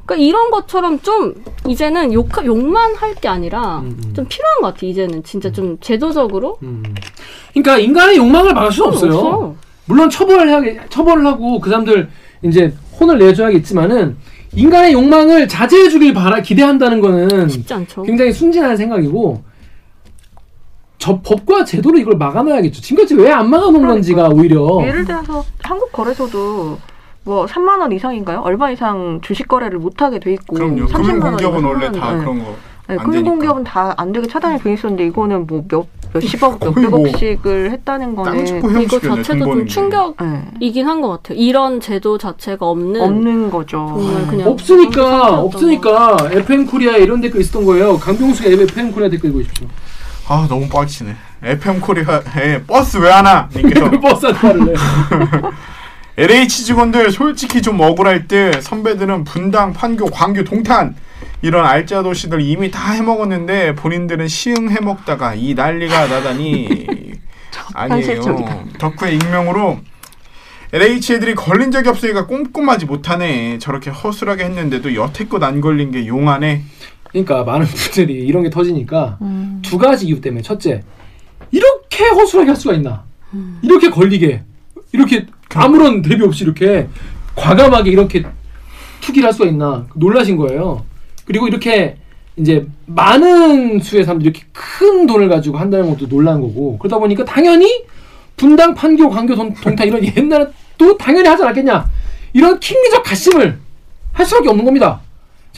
[0.05, 1.35] 그러니까 이런 것처럼 좀
[1.67, 4.15] 이제는 욕 욕만 할 게 아니라 음, 음.
[4.15, 4.87] 좀 필요한 것 같아.
[4.87, 6.83] 이제는 진짜 좀 제도적으로 음.
[7.53, 9.13] 그러니까 인간의 욕망을 막을 수는 없어요.
[9.17, 9.55] 없어.
[9.87, 12.09] 물론 처벌을 해 처벌을 하고 그 사람들
[12.43, 14.17] 이제 혼을 내줘야겠지만은
[14.55, 18.03] 인간의 욕망을 자제해 주길 바라 기대한다는 거는 쉽지 않죠.
[18.03, 19.43] 굉장히 순진한 생각이고
[20.99, 22.81] 저 법과 제도로 이걸 막아놔야겠죠.
[22.83, 26.79] 지금까지 왜 안 막아놓은 건지가 오히려 예를 들어서 한국 거래소도
[27.25, 28.41] 뭐 3만 원 이상인가요?
[28.41, 30.87] 얼마 이상 주식 거래를 못 하게 돼 있고 그럼요.
[30.87, 32.19] 30만 원 금융 공기업은 이상 원래 다 네.
[32.21, 32.55] 그런 거.
[32.89, 36.71] 네, 안 금융 공기업은 다 안 되게 차단이 돼 있었는데 이거는 뭐 몇 몇십억, 뭐
[36.73, 39.67] 몇백억씩을 했다는 땅 거는 이거 자체도 좀 게.
[39.67, 40.17] 충격이긴
[40.61, 41.39] 네, 한것 같아요.
[41.39, 43.95] 이런 제도 자체가 없는 없는 거죠.
[43.97, 47.99] 정말 그냥 없으니까 없으니까 FM 코리아 이런 댓글 있었던 거예요.
[47.99, 49.67] 강병수가 FM 코리아 댓글 보십시오.
[50.29, 51.15] 아 너무 빡치네.
[51.43, 53.49] FM 코리아에 버스 왜 안 와?
[53.55, 54.73] 님께서 버스 안타를 해.
[56.17, 60.97] LH 직원들 솔직히 좀 억울할 때 선배들은 분당, 판교, 광교, 동탄
[61.41, 66.87] 이런 알짜 도시들 이미 다 해먹었는데 본인들은 시흥 해먹다가 이 난리가 나다니
[67.75, 68.67] 아니에요.
[68.79, 69.79] 덕후의 익명으로
[70.73, 73.59] LH 애들이 걸린 적이 없으니까 꼼꼼하지 못하네.
[73.59, 76.63] 저렇게 허술하게 했는데도 여태껏 안 걸린 게 용하네.
[77.11, 79.63] 그러니까 많은 분들이 이런 게 터지니까 음.
[79.65, 80.83] 두 가지 이유 때문에 첫째
[81.51, 83.05] 이렇게 허술하게 할 수가 있나
[83.63, 84.43] 이렇게 걸리게
[84.93, 86.89] 이렇게 아무런 대비 없이 이렇게
[87.35, 88.25] 과감하게 이렇게
[89.01, 90.85] 투기를 할 수가 있나 놀라신 거예요
[91.29, 91.97] 그리고 이렇게
[92.37, 97.85] 이제 많은 수의 사람들이 이렇게 큰 돈을 가지고 한다는 것도 놀란 거고 그러다 보니까 당연히
[98.37, 100.47] 분당 판교 광교 동, 동탄 이런 옛날에
[100.79, 101.85] 또 당연히 하지 않았겠냐
[102.33, 103.59] 이런 킹리적 가심을
[104.15, 105.01] 할 수밖에 없는 겁니다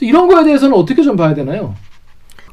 [0.01, 1.75] 이런 거에 대해서는 어떻게 좀 봐야 되나요?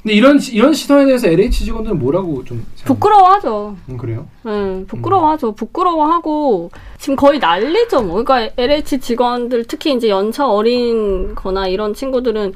[0.04, 2.64] 근데 이런 시- 이런 시선에 대해서 LH 직원들은 뭐라고 좀?
[2.86, 3.76] 부끄러워하죠.
[3.90, 4.28] 음, 그래요?
[4.44, 5.54] 네, 부끄러워하죠.
[5.54, 8.02] 부끄러워하고 지금 거의 난리죠.
[8.04, 8.22] 뭐.
[8.24, 12.54] 그러니까 LH 직원들 특히 이제 연차 어린거나 이런 친구들은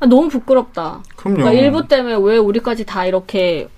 [0.00, 1.00] 아, 너무 부끄럽다.
[1.16, 1.36] 그럼요.
[1.38, 3.68] 그러니까 일부 때문에 왜 우리까지 다 이렇게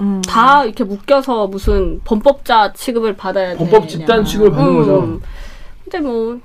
[0.00, 0.22] 음.
[0.22, 3.58] 다 이렇게 묶여서 무슨 범법자 취급을 받아야 돼.
[3.58, 5.20] 범법 집단 취급을 받는 거죠.
[5.84, 6.38] 근데 뭐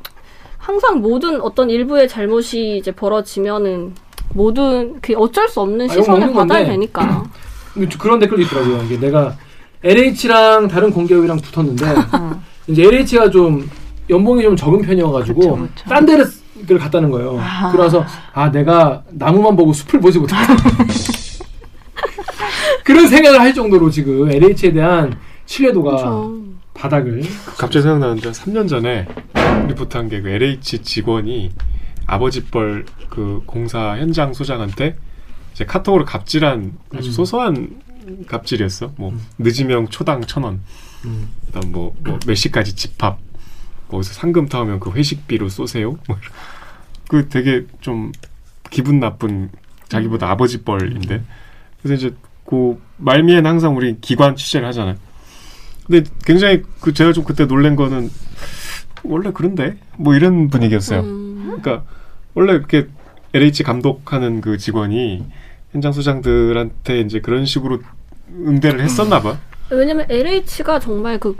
[0.58, 3.94] 항상 모든 어떤 일부의 잘못이 이제 벌어지면은
[4.34, 6.66] 모든 그 어쩔 수 없는 아, 시선을 받아야 건데.
[6.66, 7.24] 되니까.
[8.00, 8.84] 그런 댓글도 있더라고요.
[8.84, 9.36] 이게 내가
[9.84, 11.86] LH랑 다른 공기업이랑 붙었는데
[12.68, 13.70] 이제 LH가 좀
[14.10, 15.90] 연봉이 좀 적은 편이어가지고 그쵸, 그쵸.
[15.90, 16.26] 딴 데를
[16.68, 17.38] 를 갔다는 거예요.
[17.40, 17.72] 아.
[17.72, 20.42] 그래서 아 내가 나무만 보고 숲을 보지 못했다.
[22.84, 26.42] 그런 생각을 할 정도로 지금 LH에 대한 신뢰도가 그렇죠.
[26.74, 27.24] 바닥을
[27.58, 29.08] 갑자기 생각나는데 3년 전에
[29.68, 31.52] 리포트 한 게 그 LH 직원이
[32.08, 34.96] 아버지 뻘 그 공사 현장 소장한테
[35.54, 37.12] 이제 카톡으로 갑질한 아주 음.
[37.12, 37.82] 소소한
[38.28, 38.94] 갑질이었어.
[38.96, 40.62] 뭐 늦으면 초당 천 원.
[41.06, 41.28] 음.
[41.48, 43.20] 그다음 뭐, 뭐몇 시까지 집합.
[43.90, 45.98] 거기서 상금 타오면 그 회식비로 쏘세요.
[47.12, 48.14] 그 되게 좀
[48.70, 49.50] 기분 나쁜
[49.90, 51.22] 자기보다 아버지 뻘인데.
[51.82, 54.96] 그래서 이제 그 말미에는 항상 우리 기관 취재를 하잖아요.
[55.86, 58.10] 근데 굉장히 그 제가 좀 그때 놀란 거는
[59.04, 61.02] 원래 그런데 뭐 이런 분위기였어요.
[61.02, 61.58] 음.
[61.62, 61.84] 그러니까
[62.34, 62.88] 원래 이렇게
[63.34, 65.26] LH 감독하는 그 직원이
[65.74, 67.80] 현장 소장들한테 이제 그런 식으로
[68.30, 69.38] 응대를 했었나 봐.
[69.70, 71.36] 왜냐면 LH가 정말 그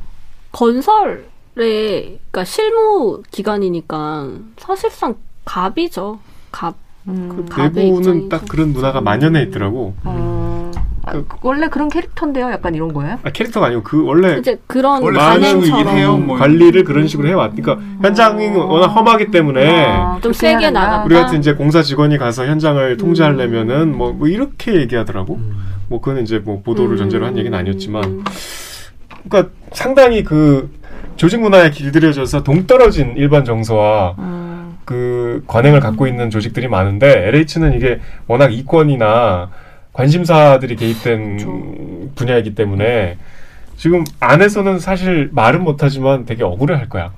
[0.52, 1.24] 건설의
[1.56, 5.16] 그러니까 실무 기관이니까 사실상
[5.46, 6.20] 갑이죠.
[6.52, 6.76] 갑.
[7.08, 7.46] 음.
[7.50, 8.30] 그 내부는 입장이죠.
[8.30, 9.96] 딱 그런 문화가 만연해 있더라고.
[10.04, 10.72] 어,
[11.04, 12.52] 아, 원래 그런 캐릭터인데요.
[12.52, 13.18] 약간 이런 거예요?
[13.24, 16.38] 아, 캐릭터가 아니고 그 원래 이제 그런 많은 관행처럼 일해요, 뭐.
[16.38, 17.56] 관리를 그런 식으로 해왔.
[17.56, 20.70] 그러니까 현장이 워낙 험하기 때문에 아, 좀 세게.
[20.70, 21.08] 나가고.
[21.08, 25.40] 우리 같은 이제 공사 직원이 가서 현장을 통제하려면은 뭐, 뭐 이렇게 얘기하더라고.
[25.88, 28.24] 뭐 그건 이제 뭐 보도를 전제로 한 얘기는 아니었지만, 음.
[29.28, 30.70] 그러니까 상당히 그
[31.16, 34.51] 조직 문화에 길들여져서 동떨어진 일반 정서와 음.
[34.86, 39.50] 그 관행을 갖고 있는 조직들이 많은데 LH는 이게 워낙 이권이나
[39.94, 43.18] 관심사들이 개입된 분야이기 때문에
[43.78, 47.12] 지금 안에서는 사실 말은 못하지만 되게 억울해할 거야.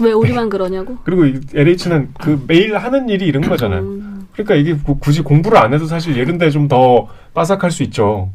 [0.00, 0.96] 왜 우리만 그러냐고?
[1.04, 3.80] 그리고 이 LH는 그 매일 하는 일이 이런 거잖아요.
[3.80, 4.28] 음.
[4.32, 8.30] 그러니까 이게 구- 굳이 공부를 안 해도 사실 이런데 좀 더 빠삭할 수 있죠.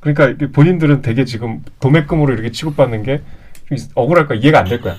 [0.00, 4.38] 그러니까 본인들은 되게 지금 도매금으로 이렇게 취급받는 게좀 억울할 거야.
[4.38, 4.96] 이해가 안 될 거야.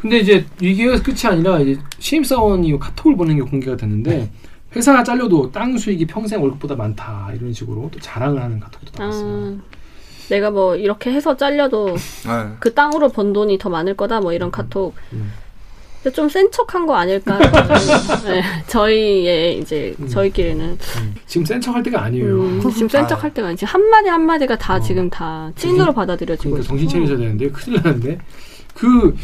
[0.00, 4.30] 근데 이제 이게 끝이 아니라 이제 신입사원이 카톡을 보낸 게 공개가 됐는데
[4.74, 9.58] 회사가 잘려도 땅 수익이 평생 월급보다 많다 이런 식으로 또 자랑을 하는 카톡도 나왔어요.
[9.58, 9.58] 아,
[10.30, 12.54] 내가 뭐 이렇게 해서 잘려도 네.
[12.60, 14.94] 그 땅으로 번 돈이 더 많을 거다 뭐 이런 카톡.
[15.12, 15.32] 음.
[16.02, 17.38] 근데 좀 센 척한 거 아닐까?
[18.24, 20.08] 네, 저희의 이제 음.
[20.08, 20.78] 저희끼리는
[21.26, 22.40] 지금 센 척할 때가 아니에요.
[22.40, 26.50] 음, 지금 센 척할 때가 아니지 한 마디 한 마디가 다 지금 다 찐으로 받아들여지고
[26.52, 26.66] 그러니까.
[26.68, 28.18] 정신 차리셔야 되는데 큰일 나는데
[28.72, 29.14] 그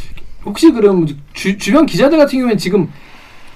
[0.47, 2.89] 혹시 그럼 주, 주변 기자들 같은 경우에는 지금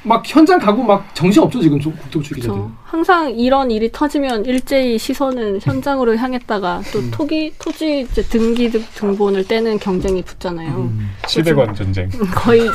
[0.03, 2.55] 막 현장 가고 막 정신 없죠 지금 조- 국토부출 기자들.
[2.55, 2.72] 그렇죠.
[2.84, 7.11] 항상 이런 일이 터지면 일제히 시선은 현장으로 향했다가 또 음.
[7.12, 10.70] 토기 토지 이제 등기 등- 등본을 떼는 경쟁이 붙잖아요.
[10.74, 11.11] 음.
[11.28, 12.09] 시대관 전쟁.
[12.34, 12.72] 거의 이제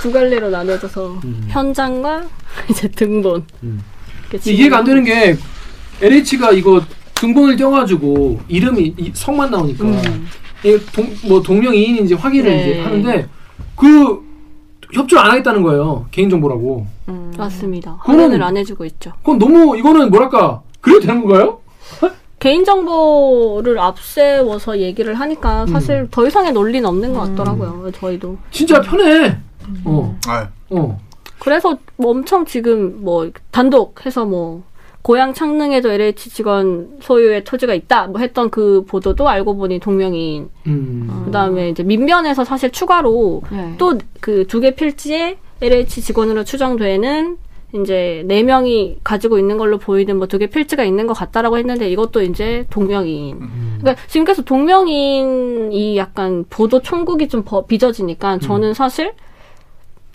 [0.00, 1.46] 두 갈래로 나눠져서 음.
[1.48, 2.24] 현장과
[2.68, 3.44] 이제 등본.
[3.62, 3.80] 음.
[4.44, 5.36] 이해가 안 되는 게
[6.02, 6.82] LH가 이거
[7.14, 10.26] 등본을 떼가지고 이름이 이 성만 나오니까 음.
[10.64, 12.70] 이게 동, 뭐 동명이인인지 확인을 네.
[12.72, 13.28] 이제 하는데
[13.76, 14.22] 그
[14.92, 16.86] 협조를 안 하겠다는 거예요 개인 정보라고.
[17.08, 17.32] 음.
[17.36, 17.98] 맞습니다.
[18.04, 19.12] 그거는- 확인을 안 해주고 있죠.
[19.20, 21.60] 그건 너무 이거는 뭐랄까 그래도 되는 건가요?
[22.38, 26.08] 개인정보를 앞세워서 얘기를 하니까 사실 음.
[26.10, 27.90] 더 이상의 논리는 없는 것 같더라고요.
[27.92, 28.36] 저희도.
[28.50, 29.38] 진짜 편해.
[29.84, 30.98] 어, 아, 어.
[31.38, 34.62] 그래서 뭐 엄청 지금 뭐 단독 해서 뭐
[35.04, 40.48] 고향 창릉에도 LH 직원 소유의 토지가 있다 뭐 했던 그 보도도 알고 보니 동명이인.
[40.66, 41.22] 음.
[41.26, 43.74] 그다음에 이제 민변에서 사실 추가로 네.
[43.76, 47.36] 또그 두 개 필지에 LH 직원으로 추정되는
[47.74, 51.90] 이제 네 명이 가지고 있는 걸로 보이는 뭐 두 개 필지가 있는 것 같다라고 했는데
[51.90, 53.40] 이것도 이제 동명이인.
[53.80, 59.12] 그러니까 지금 계속 동명이인이 약간 보도 총국이 좀 버- 빚어지니까 저는 사실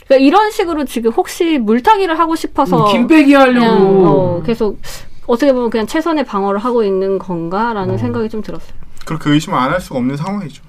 [0.10, 4.08] 그러니까 이런 식으로 지금 혹시 물타기를 하고 싶어서 음, 김빼기 그냥 하려고.
[4.08, 4.80] 어, 계속
[5.28, 7.98] 어떻게 보면 그냥 최선의 방어를 하고 있는 건가라는 어.
[7.98, 8.72] 생각이 좀 들었어요.
[9.06, 10.64] 그렇게 의심을 안 할 수가 없는 상황이죠.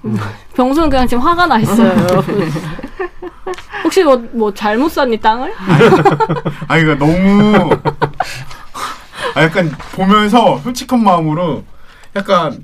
[0.55, 1.91] 병수는 그냥 지금 화가 나 있어요.
[3.83, 5.51] 혹시 뭐, 뭐 잘못 샀니 땅을?
[6.67, 7.69] 아 이거 너무
[9.35, 11.63] 아 약간 보면서 솔직한 마음으로
[12.15, 12.63] 약간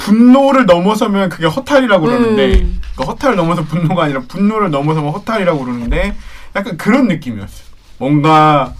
[0.00, 2.80] 분노를 넘어서면 그게 허탈이라고 그러는데 음.
[2.94, 6.14] 그러니까 허탈을 넘어서 분노가 아니라 분노를 넘어서면 허탈이라고 그러는데
[6.56, 7.68] 약간 그런 느낌이었어요.
[7.98, 8.74] 뭔가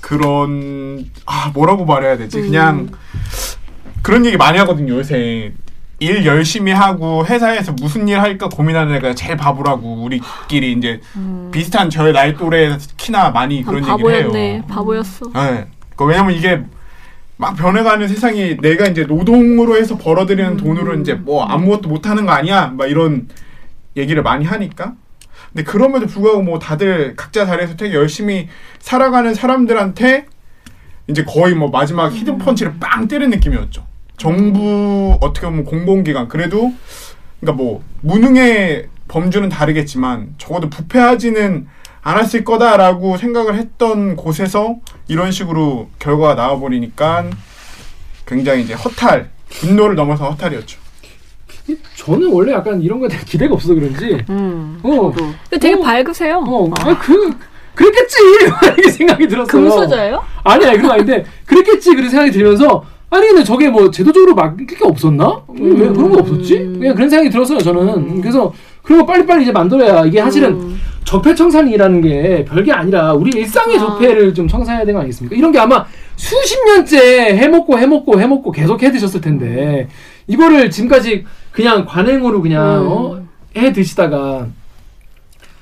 [0.00, 2.40] 그런 아 뭐라고 말해야 되지?
[2.40, 2.90] 그냥
[4.02, 5.52] 그런 얘기 많이 하거든요 요새
[5.98, 11.00] 일 열심히 하고 회사에서 무슨 일 할까 고민하는 애가 제일 바보라고 우리끼리 이제
[11.50, 14.26] 비슷한 저의 나이 또래 키나 많이 한 그런 얘기를 해요.
[14.26, 14.62] 바보였네.
[14.68, 15.26] 바보였어.
[15.26, 15.66] 네.
[15.96, 16.62] 그러니까 왜냐면 이게
[17.36, 22.68] 막 변해가는 세상이 내가 이제 노동으로 해서 벌어들이는 돈으로 이제 뭐 아무것도 못하는 거 아니야?
[22.76, 23.28] 막 이런
[23.96, 24.94] 얘기를 많이 하니까.
[25.52, 30.26] 근데 그럼에도 불구하고 뭐 다들 각자 자리에서 되게 열심히 살아가는 사람들한테
[31.08, 33.86] 이제 거의 뭐 마지막 히든 펀치를 빵 때리는 느낌이었죠.
[34.16, 36.72] 정부 어떻게 보면 공공기관 그래도
[37.40, 41.66] 그러니까 뭐 무능의 범주는 다르겠지만 적어도 부패하지는
[42.04, 44.76] 않았을 거다라고 생각을 했던 곳에서
[45.08, 47.24] 이런 식으로 결과가 나와버리니까
[48.26, 50.78] 굉장히 이제 허탈 분노를 넘어서 허탈이었죠.
[51.96, 54.22] 저는 원래 약간 이런 거에 대한 기대가 없어서 그런지.
[54.28, 54.78] 음.
[54.82, 55.80] 어, 근데 되게 어.
[55.80, 56.44] 밝으세요.
[56.46, 57.30] 어, 아, 그,
[57.74, 58.18] 그랬겠지!
[58.44, 59.46] 이렇게 생각이 들었어요.
[59.46, 60.22] 금수저예요?
[60.42, 61.94] 아니, 아니, 그건 아닌데, 그랬겠지!
[61.94, 65.42] 그런 생각이 들면서, 아니, 근데 저게 뭐, 제도적으로 막힐 게 없었나?
[65.48, 66.58] 왜 그런 거 없었지?
[66.58, 68.20] 그냥 그런 생각이 들었어요, 저는.
[68.20, 68.52] 그래서,
[68.82, 70.80] 그런 거 빨리빨리 이제 만들어야, 이게 사실은, 음.
[71.04, 73.80] 적폐 청산이라는 게 별게 아니라, 우리 일상의 아.
[73.80, 75.36] 적폐를 좀 청산해야 되는 거 아니겠습니까?
[75.36, 75.86] 이런 게 아마
[76.16, 79.88] 수십 년째 해먹고, 해먹고, 해먹고 계속 해 드셨을 텐데,
[80.26, 82.86] 이거를 지금까지 그냥 관행으로 그냥, 음.
[82.88, 83.22] 어,
[83.56, 84.46] 해 드시다가,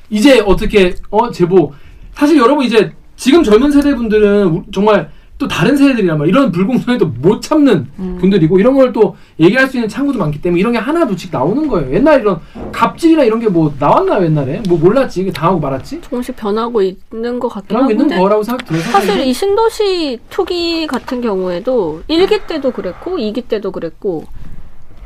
[0.09, 1.73] 이제 어떻게 어 제보
[2.13, 5.11] 사실 여러분 이제 지금 젊은 세대 분들은 우- 정말
[5.43, 9.89] 또 다른 세대들이란 말 이런 불공정에도 못 참는 분들이고 이런 걸 또 얘기할 수 있는
[9.89, 11.93] 창구도 많기 때문에 이런 게 하나 둘씩 나오는 거예요.
[11.95, 12.39] 옛날 이런
[12.73, 14.63] 갑질이나 이런 게 뭐 나왔나요 옛날에?
[14.69, 16.01] 뭐 몰랐지 당하고 말았지?
[16.03, 21.21] 조금씩 변하고 있는 것 같긴 변하고 있는 거라고 생각 들어서 사실 이 신도시 투기 같은
[21.23, 24.25] 경우에도 1기 때도 그랬고 2기 때도 그랬고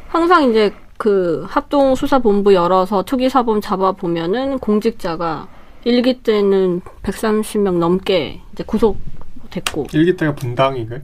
[0.08, 5.46] 항상 이제 그 합동 수사본부 열어서 투기 사범 잡아 보면은 공직자가
[5.86, 8.96] 1기 때는 130명 넘게 이제 구속
[9.56, 11.00] 됐고 일기 때가 분당인가요?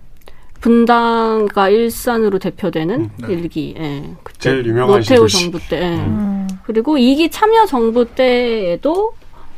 [0.61, 3.33] 분당가 일산으로 대표되는 음, 네.
[3.33, 4.15] 일 1기 예.
[4.23, 5.27] 그때 제일 유명한 노태우.
[5.27, 5.97] 정부 때 예.
[5.97, 6.47] 음.
[6.65, 9.15] 그리고 2기 참여 정부 때에도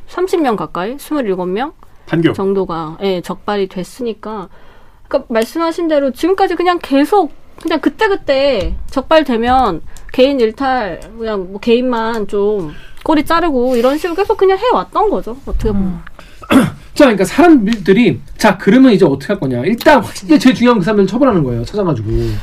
[0.09, 1.72] 30명 가까이 27명
[2.07, 2.32] 판교.
[2.32, 4.49] 정도가 예, 적발이 됐으니까
[5.09, 9.82] 그러니까 말씀하신 대로 지금까지 그냥 계속 그냥 그때그때 적발되면
[10.12, 12.72] 개인 일탈 그냥 뭐 개인만 좀
[13.05, 16.03] 꼬리 자르고 이런 식으로 계속 그냥 해왔던 거죠 어떻게 보면
[16.95, 19.62] 자, 그러니까 사람들이 자 그러면 이제 어떻게 할 거냐?
[19.64, 21.64] 일단 확실히 제일 중요한 그 사람들 처벌하는 거예요.
[21.64, 22.09] 찾아가지고.
[22.09, 22.34] 근데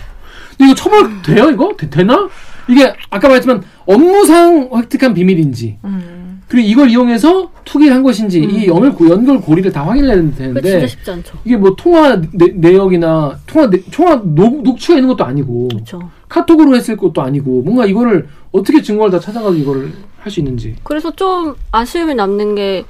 [0.59, 1.49] 이거 처벌 돼요?
[1.49, 2.29] 이거 되, 나
[2.69, 6.41] 이게 아까 말했지만 업무상 획득한 비밀인지 음.
[6.47, 11.39] 그리고 이걸 이용해서 투기를 한 것인지 이 연결 연결 고리를 다 확인해야 되는데 쉽지 않죠
[11.43, 16.75] 이게 뭐 통화 내, 내역이나 통화 내, 통화 녹, 녹취가 있는 것도 아니고 그렇죠 카톡으로
[16.75, 19.91] 했을 것도 아니고 뭔가 이거를 어떻게 증거를 다 찾아가지고 이거를
[20.21, 20.75] 할 수 있는지.
[20.83, 22.85] 그래서 좀 아쉬움이 남는 게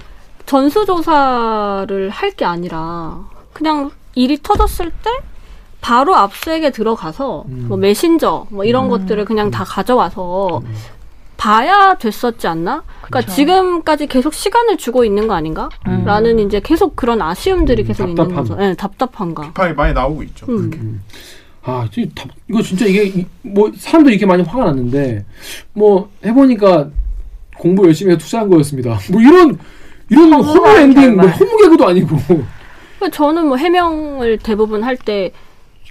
[0.45, 3.19] 전수조사를 할 게 아니라
[3.53, 5.09] 그냥 일이 터졌을 때
[5.81, 7.65] 바로 압수액에 들어가서 음.
[7.67, 10.61] 뭐 메신저 뭐 이런 것들을 그냥 다 가져와서
[11.37, 12.83] 봐야 됐었지 않나?
[13.01, 13.31] 그러니까 그쵸.
[13.31, 15.69] 지금까지 계속 시간을 주고 있는 거 아닌가?
[15.87, 16.03] 음.
[16.05, 18.43] 라는 이제 계속 그런 아쉬움들이 음, 계속 있는 답답함.
[18.43, 18.55] 거죠.
[18.55, 19.41] 네, 답답함과.
[19.47, 20.45] 비판이 많이 나오고 있죠.
[20.49, 21.01] 음.
[21.63, 22.09] 아, 이-
[22.49, 25.25] 이거 진짜 이게 이- 뭐 사람들이 이렇게 많이 화가 났는데
[25.73, 26.89] 뭐 해보니까
[27.57, 28.99] 공부 열심히 해서 투자한 거였습니다.
[29.11, 29.57] 뭐 이런
[30.11, 31.25] 이런 허무 엔딩, 뭐.
[31.25, 32.17] 허무 개그도 아니고.
[32.99, 35.31] 그러니까 저는 뭐 해명을 대부분 할 때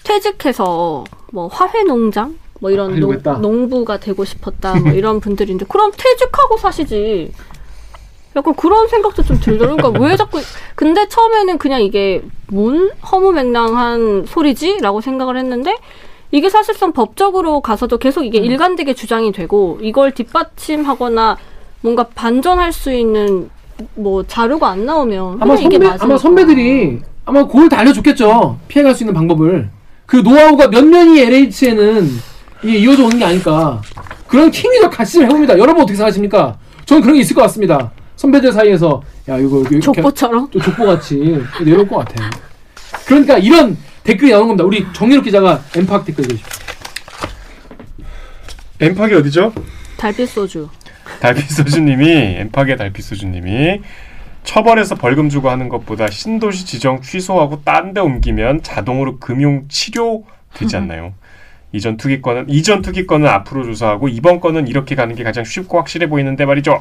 [0.04, 3.40] 퇴직해서 뭐 화훼 농장 뭐 이런 하려고 농.
[3.42, 7.32] 농부가 되고 싶었다 뭐 이런 분들인데 그럼 퇴직하고 사시지.
[8.36, 9.76] 약간 그런 생각도 좀 들더라고요.
[9.78, 10.38] 그러니까 왜 자꾸
[10.76, 15.74] 근데 처음에는 그냥 이게 뭔 허무맹랑한 소리지라고 생각을 했는데
[16.30, 21.38] 이게 사실상 법적으로 가서도 계속 이게 일관되게 주장이 되고 이걸 뒷받침하거나
[21.80, 23.50] 뭔가 반전할 수 있는
[23.94, 25.78] 뭐 자료가 안 나오면 아마 선배.
[25.98, 28.58] 아마 선배들이 아마 그걸 다 알려줬겠죠.
[28.68, 29.70] 피해갈 수 있는 방법을
[30.06, 32.10] 그 노하우가 몇 년이 LH에는
[32.64, 33.80] 이게 이어져 오는 게 아닐까.
[34.26, 35.58] 그런 킹이도 같이 좀 해봅니다.
[35.58, 36.58] 여러분 어떻게 생각하십니까?
[36.86, 37.90] 저는 그런 게 있을 것 같습니다.
[38.16, 42.28] 선배들 사이에서 야 이거 이렇게 족보처럼 좀 족보 같이 내려올 것 같아요.
[43.06, 44.64] 그러니까 이런 댓글이 나오는 겁니다.
[44.64, 46.48] 우리 정유럽 기자가 엠팍 댓글 주십시오.
[48.80, 49.52] 엠팍이 어디죠?
[49.96, 50.68] 달빛 소주.
[51.20, 53.80] 달빛소주님이 엠팍의 달빛소주님이
[54.44, 60.76] 처벌해서 벌금 주고 하는 것보다 신도시 지정 취소하고 딴 데 옮기면 자동으로 금융 치료 되지
[60.76, 61.12] 않나요?
[61.72, 66.44] 이전 투기권은 이전 투기권은 앞으로 조사하고 이번 건은 이렇게 가는 게 가장 쉽고 확실해 보이는데
[66.44, 66.80] 말이죠.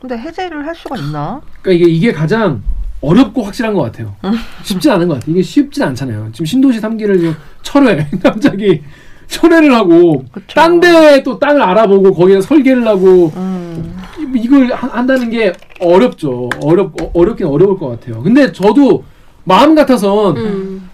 [0.00, 1.40] 근데 해제를 할 수가 있나?
[1.60, 2.62] 그러니까 이게 이게 가장
[3.00, 4.14] 어렵고 확실한 것 같아요.
[4.62, 5.32] 쉽진 않은 것 같아요.
[5.32, 6.30] 이게 쉽진 않잖아요.
[6.32, 8.82] 지금 신도시 3기를 지금 철회 갑자기
[9.28, 10.24] 철회를 하고.
[10.54, 13.96] 딴 데 또 땅을 알아보고 거기에 설계를 하고 음.
[14.18, 16.48] 이- 이걸 하- 한다는 게 어렵죠.
[16.62, 18.22] 어렵 어, 어렵긴 어려울 것 같아요.
[18.22, 19.04] 근데 저도
[19.44, 20.90] 마음 같아선 음.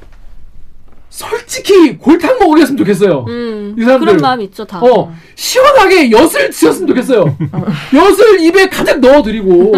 [1.09, 3.25] 솔직히 골탕 먹으겠으면 좋겠어요.
[3.29, 3.77] 음.
[3.79, 4.81] 이 사람들- 그런 마음 있죠 다.
[4.83, 7.37] 어 시원하게 엿을 드셨으면 좋겠어요.
[7.95, 9.73] 엿을 입에 가득 넣어드리고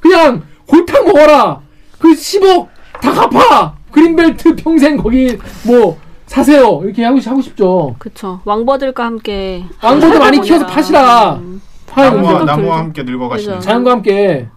[0.00, 1.60] 그냥 골탕 먹어라.
[1.98, 2.68] 그 10억
[3.00, 3.76] 다 갚아.
[3.90, 5.96] 그린벨트 평생 거기 뭐
[6.26, 6.80] 사세요.
[6.84, 7.96] 이렇게 하고, 싶- 하고 싶죠.
[7.98, 8.40] 그쵸.
[8.44, 10.66] 왕버들과 함께 왕보도 많이 키워서.
[10.66, 11.34] 파시라.
[11.34, 11.60] 음.
[11.86, 12.10] 파요.
[12.12, 12.78] 나무와 나무와.
[12.78, 13.56] 함께 늙어가시는.
[13.56, 13.66] 그죠.
[13.66, 14.48] 자연과 함께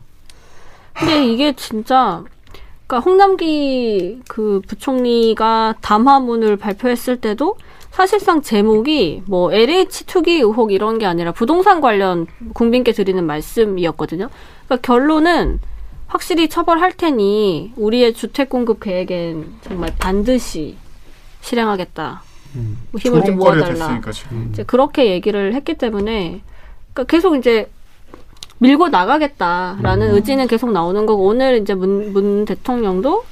[0.93, 2.23] 근데 이게 진짜
[2.87, 7.55] 그러니까 홍남기 그 부총리가 담화문을 발표했을 때도
[7.91, 14.29] 사실상 제목이 뭐 LH 투기 의혹 이런 게 아니라 부동산 관련 국민께 드리는 말씀이었거든요.
[14.65, 15.59] 그러니까 결론은
[16.07, 20.77] 확실히 처벌할 테니 우리의 주택 공급 계획엔 정말 반드시
[21.41, 22.21] 실행하겠다.
[22.91, 24.01] 뭐 힘을 좀 모아달라.
[24.51, 26.41] 이제 그렇게 얘기를 했기 때문에
[26.93, 27.69] 그러니까 계속 이제
[28.59, 33.23] 밀고 나가겠다라는 의지는 계속 나오는 거고 오늘 이제 문, 문 대통령도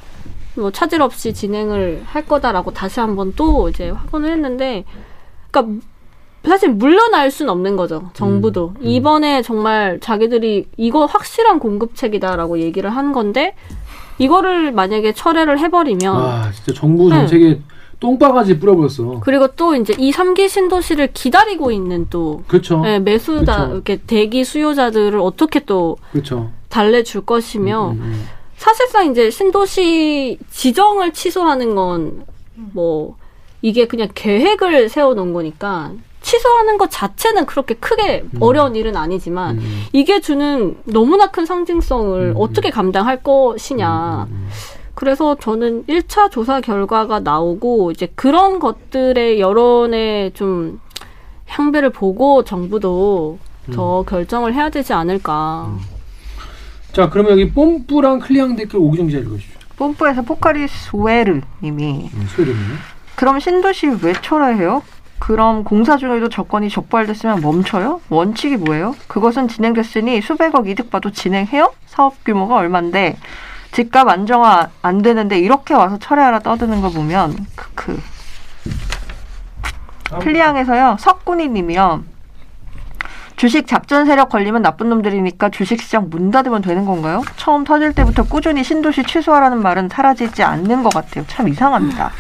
[0.56, 4.86] 뭐 차질 없이 진행을 할 거다라고 다시 한번 또 이제 확언을 했는데
[5.52, 5.82] 그러니까
[6.46, 13.56] 사실 물러날 수는 없는 거죠 정부도 이번에 정말 자기들이 이거 확실한 공급책이다라고 얘기를 한 건데
[14.20, 17.16] 이거를 만약에 철회를 해버리면 아 진짜 정부 네.
[17.16, 17.60] 정책에
[18.00, 19.20] 똥바가지 뿌려버렸어.
[19.22, 22.82] 그리고 또 이제 이 3기 신도시를 기다리고 있는 또 그렇죠.
[22.82, 23.74] 네, 매수자 그쵸.
[23.74, 26.52] 이렇게 대기 수요자들을 어떻게 또 그렇죠.
[26.70, 28.26] 달래줄 것이며 음, 음.
[28.58, 32.26] 사실상 이제 신도시 지정을 취소하는 건
[32.56, 33.16] 뭐
[33.62, 35.92] 이게 그냥 계획을 세워놓은 거니까
[36.22, 39.84] 취소하는 것 자체는 그렇게 크게 어려운 일은 아니지만 음.
[39.94, 42.34] 이게 주는 너무나 큰 상징성을 음.
[42.36, 44.28] 어떻게 감당할 것이냐.
[44.96, 50.80] 음, 그래서 저는 1차 조사 결과가 나오고 이제 그런 것들의 여론의 좀
[51.48, 53.38] 향배를 보고 정부도
[53.72, 54.06] 더 음.
[54.06, 55.78] 결정을 해야 되지 않을까.
[56.92, 59.60] 자 그러면 여기 뽐뿌랑 클리앙 댓글 오기정 기자 읽어주시죠.
[59.78, 62.58] 뽐뿌에서 포카리 스웨트 님이 음, 소리네.
[63.16, 64.82] 그럼 신도시 왜 철회해요?
[65.20, 68.02] 그럼 공사 중에도 조건이 적발됐으면 멈춰요?
[68.10, 68.96] 원칙이 뭐예요?
[69.08, 71.74] 그것은 진행됐으니 수백억 이득 봐도 진행해요?
[71.88, 73.18] 사업 규모가 얼만데
[73.76, 78.00] 집값 안정화 안 되는데 이렇게 와서 철회하라 떠드는 거 보면 크크
[80.22, 82.04] 클리앙에서요 석군이 님이요
[83.36, 87.22] 주식 작전 세력 걸리면 나쁜 놈들이니까 주식시장 문 닫으면 되는 건가요?
[87.36, 91.26] 처음 터질 때부터 꾸준히 신도시 취소하라는 말은 사라지지 않는 것 같아요.
[91.28, 92.12] 참 이상합니다.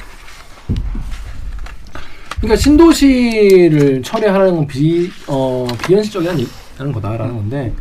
[2.41, 7.73] 그러니까 신도시를 철회하라는 건 비, 어, 비현실적이 아니- 라는 거다라는 건데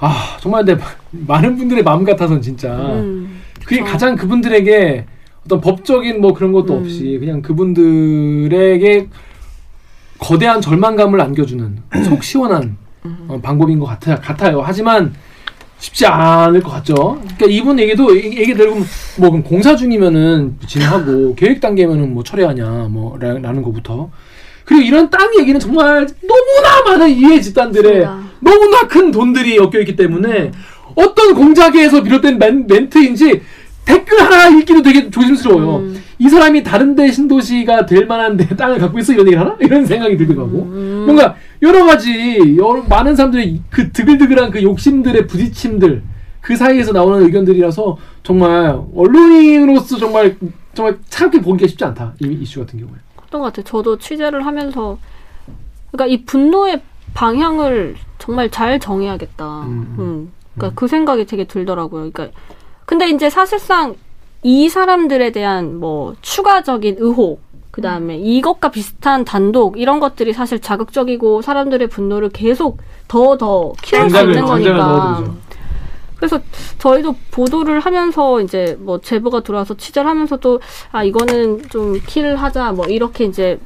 [0.00, 0.76] 아 정말 내
[1.10, 3.40] 많은 분들의 마음 같아서는 진짜 음.
[3.64, 3.80] 그게.
[3.82, 5.04] 가장 그분들에게
[5.44, 6.80] 어떤 법적인 뭐 그런 것도 음.
[6.80, 9.08] 없이 그냥 그분들에게
[10.18, 12.76] 거대한 절망감을 안겨주는 속 시원한
[13.28, 14.60] 어, 방법인 것 같아, 같아요.
[14.62, 15.14] 하지만
[15.78, 16.94] 쉽지 않을 것 같죠.
[17.22, 18.84] 그러니까 이분 얘기도 얘기- 들으면
[19.18, 24.10] 뭐 그럼 공사 중이면은 진행하고 계획 단계면은 뭐 철회하냐 뭐 라, 라는 것부터
[24.66, 28.29] 그리고 이런 땅 얘기는 정말 너무나 많은 이해 집단들의 맞습니다.
[28.40, 30.52] 너무나 큰 돈들이 엮여 있기 때문에
[30.94, 33.42] 어떤 공작에서 비롯된 멘, 멘트인지
[33.84, 35.76] 댓글 하나 읽기도 되게 조심스러워요.
[35.78, 36.02] 음.
[36.18, 39.56] 이 사람이 다른데 신도시가 될 만한 데 땅을 갖고 있어 이런 얘기를 하나?
[39.60, 41.04] 이런 생각이 들기도 하고 음.
[41.06, 46.02] 뭔가 여러 가지 여러, 많은 사람들의 그 드글드글한 그 욕심들의 부딪힘들
[46.40, 50.36] 그 사이에서 나오는 의견들이라서 정말 언론인으로서 정말
[50.74, 52.14] 정말 차갑게 보기가 쉽지 않다.
[52.20, 52.94] 이 이슈 같은 경우에.
[53.16, 53.64] 어떤 것 같아요.
[53.64, 54.98] 저도 취재를 하면서
[55.90, 56.80] 그러니까 이 분노의
[57.14, 59.62] 방향을 정말 잘 정해야겠다.
[59.62, 59.96] 음.
[59.98, 60.32] 음.
[60.54, 62.10] 그러니까 그 생각이 되게 들더라고요.
[62.12, 62.28] 그러니까
[62.86, 63.96] 근데 이제 사실상
[64.42, 67.40] 이 사람들에 대한 뭐 추가적인 의혹
[67.70, 74.10] 그 다음에 이것과 비슷한 단독 이런 것들이 사실 자극적이고 사람들의 분노를 계속 더 더 키울
[74.10, 75.24] 수 있는 거니까.
[76.16, 76.38] 그래서
[76.78, 80.60] 저희도 보도를 하면서 이제 뭐 제보가 들어와서 취재를 하면서 도
[80.92, 83.58] 아 이거는 좀 킬을 하자 뭐 이렇게 이제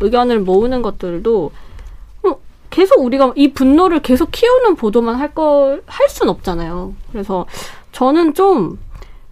[0.00, 1.50] 의견을 모으는 것들도 뭐
[2.72, 6.94] 계속 우리가 이 분노를 계속 키우는 보도만 할 걸 할 순 없잖아요.
[7.12, 7.46] 그래서
[7.92, 8.78] 저는 좀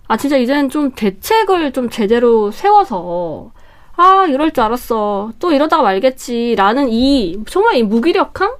[0.09, 3.53] 아 진짜 이제는 좀 대책을 좀 제대로 세워서
[3.97, 5.30] 아 이럴 줄 알았어.
[5.38, 8.51] 또 이러다가 말겠지 라는 이 정말 이 무기력함?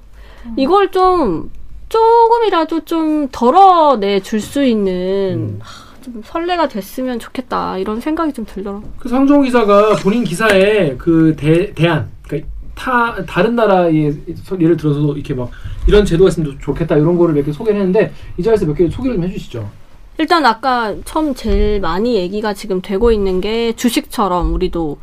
[0.55, 1.51] 이걸 좀
[1.89, 7.77] 조금이라도 좀 덜어내 줄 수 있는 하, 좀 선례가 됐으면 좋겠다.
[7.79, 8.89] 이런 생각이 좀 들더라고요.
[8.97, 12.49] 그 상종 기자가 본인 기사에 그 대, 대안, 그러니까
[12.81, 14.17] 타 다른 나라의
[14.59, 15.51] 예를 들어서 이렇게 막
[15.87, 19.17] 이런 제도가 있으면 좋겠다 이런 거를 몇 개 소개를 했는데 이 자리에서 몇 개 소개를
[19.17, 19.69] 좀 해주시죠.
[20.17, 24.97] 일단 아까 처음 제일 많이 얘기가 지금 되고 있는 게 주식처럼 우리도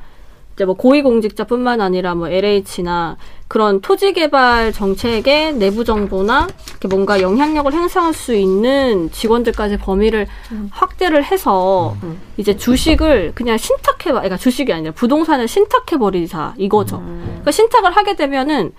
[0.59, 7.73] 이제 뭐 고위공직자뿐만 아니라 뭐 LH나 그런 토지 개발 정책의 내부 정보나 이렇게 뭔가 영향력을
[7.73, 10.27] 행사할 수 있는 직원들까지 범위를
[10.73, 11.97] 확대를 해서
[12.39, 17.05] 이제 주식을 그냥 신탁해 그러니까 주식이 아니라 부동산을 신탁해 버리자 이거죠.
[17.05, 18.73] 그러니까 신탁을 하게 되면은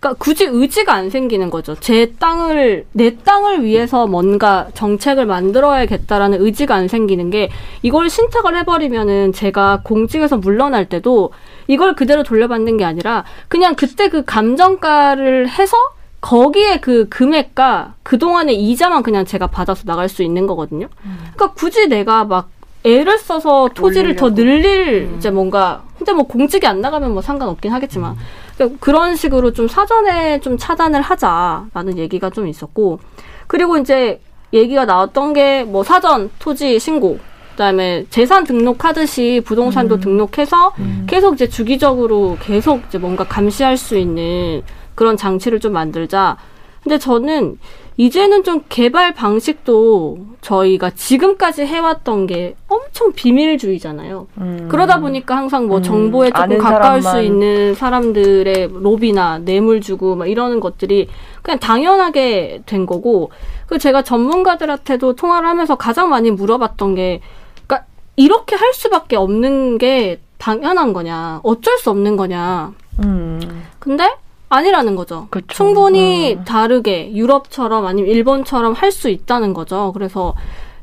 [0.00, 1.74] 그러니까 굳이 의지가 안 생기는 거죠.
[1.78, 7.50] 제 땅을 내 땅을 위해서 뭔가 정책을 만들어야겠다라는 의지가 안 생기는 게
[7.82, 11.32] 이걸 신탁을 해버리면은 제가 공직에서 물러날 때도
[11.66, 15.76] 이걸 그대로 돌려받는 게 아니라 그냥 그때 그 감정가를 해서
[16.22, 20.88] 거기에 그 금액과 그 동안의 이자만 그냥 제가 받아서 나갈 수 있는 거거든요.
[21.34, 22.48] 그러니까 굳이 내가 막
[22.84, 28.16] 애를 써서 토지를 더 늘릴 이제 뭔가 근데 뭐 공직이 안 나가면 뭐 상관없긴 하겠지만
[28.60, 33.00] 그러니까 그런 식으로 좀 사전에 좀 차단을 하자라는 얘기가 좀 있었고
[33.46, 34.20] 그리고 이제
[34.52, 37.18] 얘기가 나왔던 게 뭐 사전 토지 신고
[37.52, 40.72] 그다음에 재산 등록하듯이 부동산도 등록해서
[41.06, 44.62] 계속 이제 주기적으로 계속 이제 뭔가 감시할 수 있는
[44.94, 46.36] 그런 장치를 좀 만들자.
[46.82, 47.58] 근데 저는
[48.00, 54.26] 이제는 좀 개발 방식도 저희가 지금까지 해왔던 게 엄청 비밀주의잖아요.
[54.70, 57.24] 그러다 보니까 항상 뭐 음, 정보에 조금 가까울 수 사람만.
[57.26, 61.08] 있는 사람들의 로비나 뇌물 주고 막 이러는 것들이
[61.42, 63.32] 그냥 당연하게 된 거고
[63.66, 67.20] 그 제가 전문가들한테도 통화를 하면서 가장 많이 물어봤던 게
[67.66, 67.86] 그러니까
[68.16, 72.72] 이렇게 할 수밖에 없는 게 당연한 거냐 어쩔 수 없는 거냐
[73.04, 73.62] 음.
[73.78, 74.08] 근데
[74.54, 75.28] 아니라는 거죠.
[75.30, 75.46] 그쵸.
[75.48, 76.44] 충분히 음.
[76.44, 79.92] 다르게 유럽처럼 아니면 일본처럼 할 수 있다는 거죠.
[79.94, 80.34] 그래서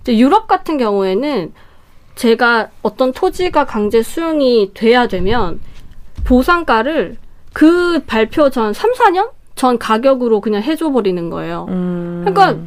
[0.02, 1.54] 이제 유럽 같은 경우에는
[2.16, 5.60] 제가 어떤 토지가 강제 수용이 돼야 되면
[6.24, 7.18] 보상가를
[7.54, 11.66] 그 발표 전 3, 4년 전 가격으로 그냥 해줘 버리는 거예요.
[11.70, 12.24] 음.
[12.26, 12.58] 그러니까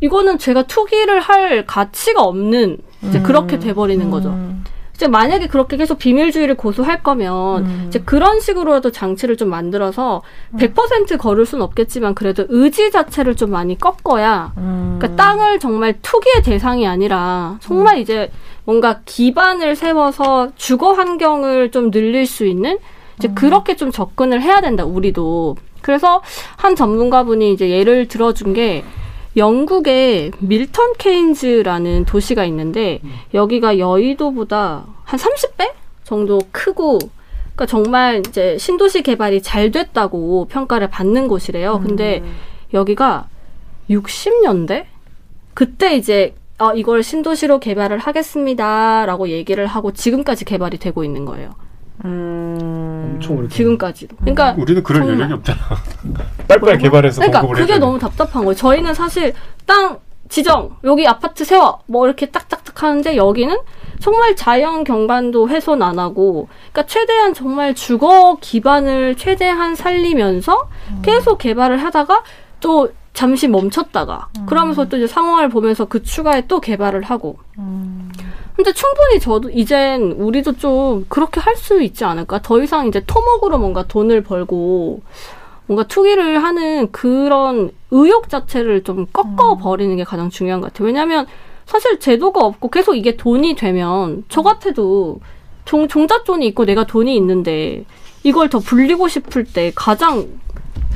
[0.00, 4.30] 이거는 제가 투기를 할 가치가 없는 이제 그렇게 돼버리는 거죠.
[4.98, 4.98] 음.
[4.98, 7.84] 이제 만약에 그렇게 계속 비밀주의를 고수할 거면 음.
[7.86, 10.22] 이제 그런 식으로라도 장치를 좀 만들어서
[10.56, 14.96] 100% 걸을 수는 없겠지만 그래도 의지 자체를 좀 많이 꺾어야 음.
[14.98, 18.32] 그러니까 땅을 정말 투기의 대상이 아니라 정말 이제
[18.64, 22.78] 뭔가 기반을 세워서 주거 환경을 좀 늘릴 수 있는
[23.18, 26.22] 이제 그렇게 좀 접근을 해야 된다 우리도 그래서
[26.56, 28.84] 한 전문가분이 이제 예를 들어준 게
[29.36, 33.00] 영국의 밀턴 케인즈라는 도시가 있는데
[33.34, 35.72] 여기가 여의도보다 한 30배
[36.04, 41.80] 정도 크고 그러니까 정말 이제 신도시 개발이 잘 됐다고 평가를 받는 곳이래요.
[41.84, 42.22] 근데
[42.72, 43.28] 여기가
[43.90, 44.86] 60년대
[45.54, 51.50] 그때 이제 어, 이걸 신도시로 개발을 하겠습니다라고 얘기를 하고 지금까지 개발이 되고 있는 거예요.
[52.04, 53.12] 음.
[53.14, 53.48] 엄청 오래.
[53.48, 54.16] 지금까지도.
[54.18, 55.16] 그러니까 우리는 그럴 정말.
[55.18, 55.58] 여력이 없잖아.
[56.48, 58.54] 빨리빨리 개발해서 그러니까 공급을 그게 너무 답답한 거예요.
[58.54, 59.34] 저희는 사실
[59.66, 63.56] 땅 지정 여기 아파트 세워 뭐 이렇게 딱딱딱 하는데 여기는
[63.98, 70.68] 정말 자연 경관도 훼손 안 하고 그러니까 최대한 정말 주거 기반을 최대한 살리면서
[71.02, 72.22] 계속 개발을 하다가
[72.60, 77.38] 또 잠시 멈췄다가 그러면서 또 이제 상황을 보면서 그 추가에 또 개발을 하고
[78.58, 83.56] 근데 충분히 저도 이젠 우리도 좀 그렇게 할 수 있지 않을까 더 이상 이제 토목으로
[83.58, 85.00] 뭔가 돈을 벌고
[85.66, 90.86] 뭔가 투기를 하는 그런 의욕 자체를 좀 꺾어 버리는 게 가장 중요한 것 같아요.
[90.86, 91.26] 왜냐하면
[91.66, 95.20] 사실 제도가 없고 계속 이게 돈이 되면 저 같아도
[95.64, 97.84] 종, 종잣돈이 있고 내가 돈이 있는데
[98.24, 100.26] 이걸 더 불리고 싶을 때 가장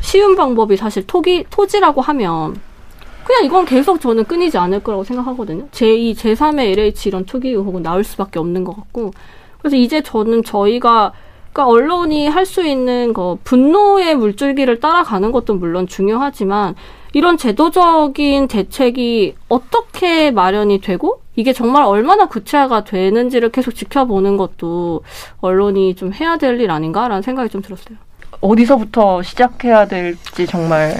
[0.01, 2.61] 쉬운 방법이 사실 토기 토지라고 하면
[3.25, 5.69] 그냥 이건 계속 저는 끊이지 않을 거라고 생각하거든요.
[5.71, 9.13] 제2, 제3의 LH 이런 투기 의혹은 나올 수밖에 없는 것 같고
[9.59, 11.13] 그래서 이제 저는 저희가
[11.53, 16.75] 그러니까 언론이 할 수 있는 그 분노의 물줄기를 따라가는 것도 물론 중요하지만
[17.13, 25.03] 이런 제도적인 대책이 어떻게 마련이 되고 이게 정말 얼마나 구체화가 되는지를 계속 지켜보는 것도
[25.41, 27.97] 언론이 좀 해야 될 일 아닌가라는 생각이 좀 들었어요.
[28.41, 30.95] 어디서부터 시작해야 될지 정말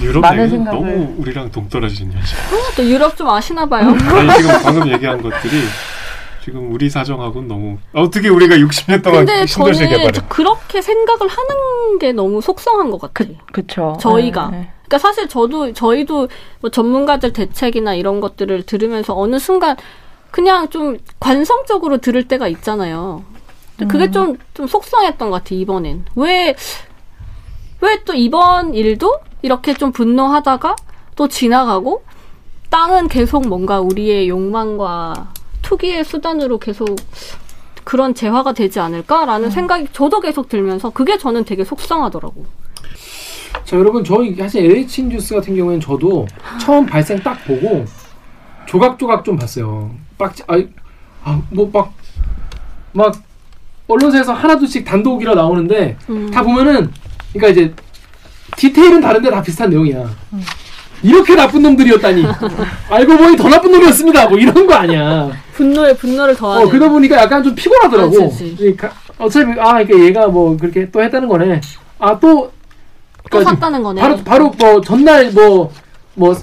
[0.00, 2.58] 유럽 많은 생각을- 너무 우리랑 동떨어지냐 지금.
[2.76, 3.88] 또 유럽 좀 아시나 봐요.
[3.88, 5.62] 아니 지금 방금 얘기한 것들이
[6.44, 11.28] 지금 우리 사정하고는 너무 어떻게 우리가 60년 동안 근데 신도시 저는 개발을 저 그렇게 생각을
[11.28, 13.36] 하는 게 너무 속상한 것 같아요.
[13.52, 13.96] 그 쵸.
[14.00, 14.48] 저희가.
[14.50, 14.70] 네.
[14.86, 16.28] 그러니까 사실 저도 저희도
[16.60, 19.76] 뭐 전문가들 대책이나 이런 것들을 들으면서 어느 순간
[20.30, 23.22] 그냥 좀 관성적으로 들을 때가 있잖아요.
[23.88, 26.04] 그게 좀, 좀 속상했던 것 같아, 이번엔.
[26.14, 26.54] 왜,
[27.80, 30.76] 왜 또 이번 일도 이렇게 좀 분노하다가
[31.16, 32.02] 또 지나가고
[32.70, 35.32] 땅은 계속 뭔가 우리의 욕망과
[35.62, 36.96] 투기의 수단으로 계속
[37.84, 42.46] 그런 재화가 되지 않을까라는 생각이 저도 계속 들면서 그게 저는 되게 속상하더라고.
[43.64, 46.26] 자 여러분 저희 사실 LH 뉴스 같은 경우에는 저도
[46.60, 47.84] 처음 발생 딱 보고
[48.66, 49.90] 조각조각 좀 봤어요.
[50.18, 51.92] 빡아뭐막
[52.92, 53.14] 막
[53.88, 56.30] 언론사에서 하나둘씩 단독이라 나오는데 음.
[56.30, 56.92] 다 보면은
[57.32, 57.74] 그러니까 이제
[58.60, 60.04] 디테일은 다른데 다 비슷한 내용이야.
[61.02, 62.26] 이렇게 나쁜 놈들이었다니.
[62.90, 64.28] 알고 보니 더 나쁜 놈이었습니다.
[64.28, 65.30] 뭐 이런 거 아니야.
[65.54, 66.66] 분노에 분노를 더하는.
[66.66, 68.24] 어, 그러다 보니까 약간 좀 피곤하더라고.
[68.24, 71.62] 아, 그치, 그러니까 어차피 아, 그러니까 얘가 뭐 그렇게 또 했다는 거네.
[72.00, 74.02] 아, 또또 샀다는 거네.
[74.02, 76.36] 바로 바로 뭐 전날 뭐뭐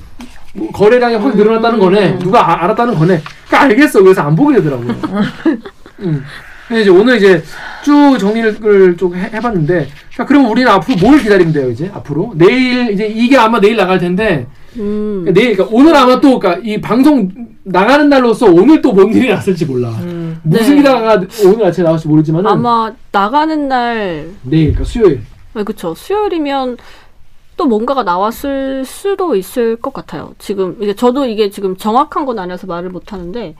[0.74, 2.14] 거래량이 확 늘어났다는 거네.
[2.14, 2.20] 음.
[2.20, 3.22] 누가 아- 알았다는 거네.
[3.48, 4.02] 그러니까 알겠어.
[4.02, 4.96] 그래서 안 보게 되더라고요.
[6.00, 6.26] 음.
[6.68, 7.44] 근데 이제 오늘 이제
[7.84, 12.92] 쭉 정리를 좀 해, 해봤는데, 자 그럼 우리는 앞으로 뭘 기다리면 돼요 이제 앞으로 내일
[12.92, 15.22] 이제 이게 아마 내일 나갈 텐데 음.
[15.24, 17.30] 그러니까 내일 그러니까 오늘 아마 또 그러니까 이 방송
[17.64, 19.90] 나가는 날로서 오늘 또 뭔 일이 났을지 몰라.
[20.44, 20.82] 무슨 네.
[20.82, 25.22] 기사가 오늘 아침에 나올지 모르지만은 아마 나가는 날, 내일 그러니까 수요일
[25.54, 25.94] 네, 그쵸.
[25.96, 26.78] 수요일이면
[27.58, 30.34] 또 뭔가가 나왔을 수도 있을 것 같아요.
[30.38, 33.56] 지금, 이게 저도 이게 지금 정확한 건 아니라서 말을 못 하는데,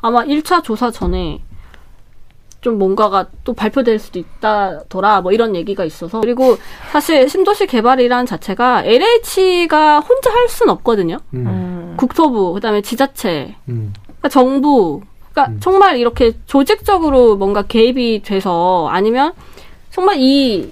[0.00, 1.40] 아마 1차 조사 전에
[2.60, 6.20] 좀 뭔가가 또 발표될 수도 있다더라, 뭐 이런 얘기가 있어서.
[6.20, 6.56] 그리고
[6.92, 11.18] 사실 신도시 개발이란 자체가 LH가 혼자 할 수는 없거든요.
[11.34, 11.94] 음.
[11.96, 13.92] 국토부, 그 다음에 지자체, 음.
[14.04, 15.00] 그러니까 정부,
[15.32, 15.60] 그러니까 음.
[15.60, 19.32] 정말 이렇게 조직적으로 뭔가 개입이 돼서 아니면
[19.90, 20.70] 정말 이,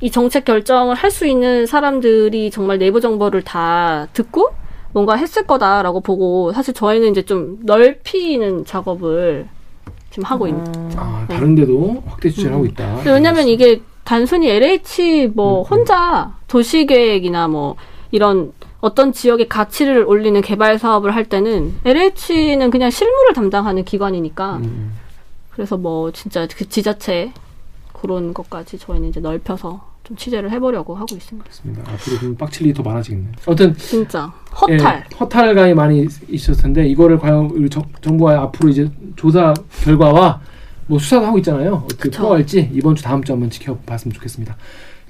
[0.00, 4.48] 이 정책 결정을 할 수 있는 사람들이 정말 내부 정보를 다 듣고
[4.92, 9.46] 뭔가 했을 거다라고 보고 사실 저희는 이제 좀 넓히는 작업을
[10.10, 10.64] 지금 하고 있는.
[10.96, 13.02] 아 다른데도 확대 추진을 하고 있다.
[13.06, 15.64] 왜냐면 이게 단순히 LH 뭐 음, 음.
[15.70, 17.76] 혼자 도시계획이나 뭐
[18.10, 24.92] 이런 어떤 지역의 가치를 올리는 개발 사업을 할 때는 LH는 그냥 실무를 담당하는 기관이니까 음.
[25.50, 27.32] 그래서 뭐 진짜 그 지자체
[27.92, 31.44] 그런 것까지 저희는 이제 넓혀서 좀 취재를 해보려고 하고 있습니다.
[31.44, 31.82] 그렇습니다.
[31.92, 33.28] 앞으로 좀 빡칠 일이 더 많아지겠네.
[33.46, 34.76] 아무튼 진짜 허탈.
[35.08, 39.54] 예, 허탈감이 많이 있었을 텐데 이거를 과연 우리 정, 정부가 앞으로 이제 조사
[39.84, 40.40] 결과와
[40.88, 41.82] 뭐 수사도 하고 있잖아요.
[41.84, 42.18] 어떻게 그쵸.
[42.22, 44.56] 풀어갈지 이번 주 다음 주 한번 지켜봤으면 좋겠습니다.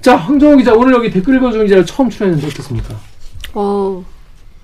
[0.01, 2.95] 자 황정호 기자 오늘 여기 댓글 읽어주는 기자를 처음 출연했는데 어떻습니까?
[3.55, 4.05] 어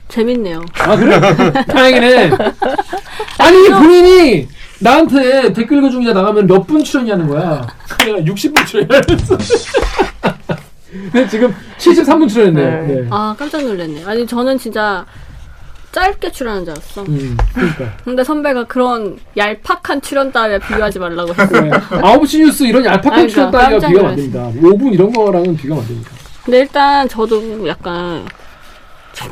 [0.08, 0.62] 재밌네요.
[0.80, 1.20] 아 그래?
[1.66, 2.32] 다행이네.
[3.40, 4.48] 아니 본인이
[4.80, 7.66] 나한테 댓글 읽어주는 기자 나가면 몇 분 출연이냐는 거야.
[8.06, 9.38] 내가 60분 출연했어.
[11.12, 12.88] 근데 지금 73분 출연했네.
[12.88, 13.02] 네.
[13.02, 13.08] 네.
[13.10, 14.04] 아 깜짝 놀랐네.
[14.06, 15.06] 아니 저는 진짜
[15.92, 17.04] 짧게 출연한 줄 알았어.
[17.04, 17.98] 음, 그러니까.
[18.04, 21.62] 근데 선배가 그런 얄팍한 출연 따위에 비교하지 말라고 했어.
[21.62, 21.70] 네.
[21.72, 24.16] 9시 뉴스 이런 얄팍한 아니, 출연 그러니까 깜짝 비교가 안.
[24.16, 24.52] 됩니다.
[24.62, 26.12] 5분 이런 거랑은 비교가 안 됩니다.
[26.46, 28.47] 근데 일단 저도 약간 좀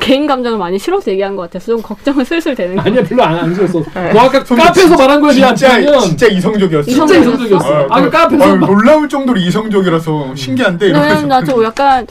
[0.00, 3.38] 개인 감정을 많이 실어서 얘기한 것 같아서 좀 걱정은 슬슬 되는 거 아니야 별로 안,
[3.38, 3.82] 안 싫었어.
[3.94, 4.12] 네.
[4.12, 6.90] 너 아까 카페에서 말한 거에 진짜 비하면 진짜 이성적이었어.
[6.90, 7.74] 진짜 이성적이었어.
[7.74, 12.06] 아, 아까 그- 카페에서 아, 막- 놀라울 정도로 이성적이라서 신기한데 왜냐면 나좀 약간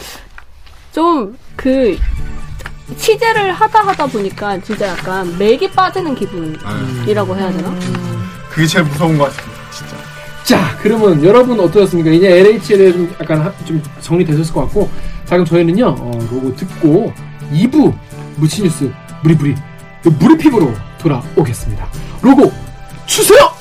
[0.93, 1.97] 좀 그
[2.97, 7.73] 취재를 하다 하다 보니까 진짜 약간 맥이 빠지는 기분이라고 해야 되나?
[8.49, 9.51] 그게 제일 무서운 것 같아요.
[9.71, 9.95] 진짜.
[10.43, 12.11] 자, 그러면 여러분 어떠셨습니까?
[12.11, 14.89] 이제 LH에 대해 좀 약간 하- 좀 정리되셨을 것 같고,
[15.25, 17.11] 자, 그럼 저희는요, 어, 로고 듣고
[17.51, 17.93] 2부
[18.37, 18.91] 무치뉴스
[19.23, 19.55] 무리부리
[20.19, 21.87] 무리픽으로 돌아오겠습니다.
[22.21, 22.51] 로고
[23.05, 23.51] 주세요!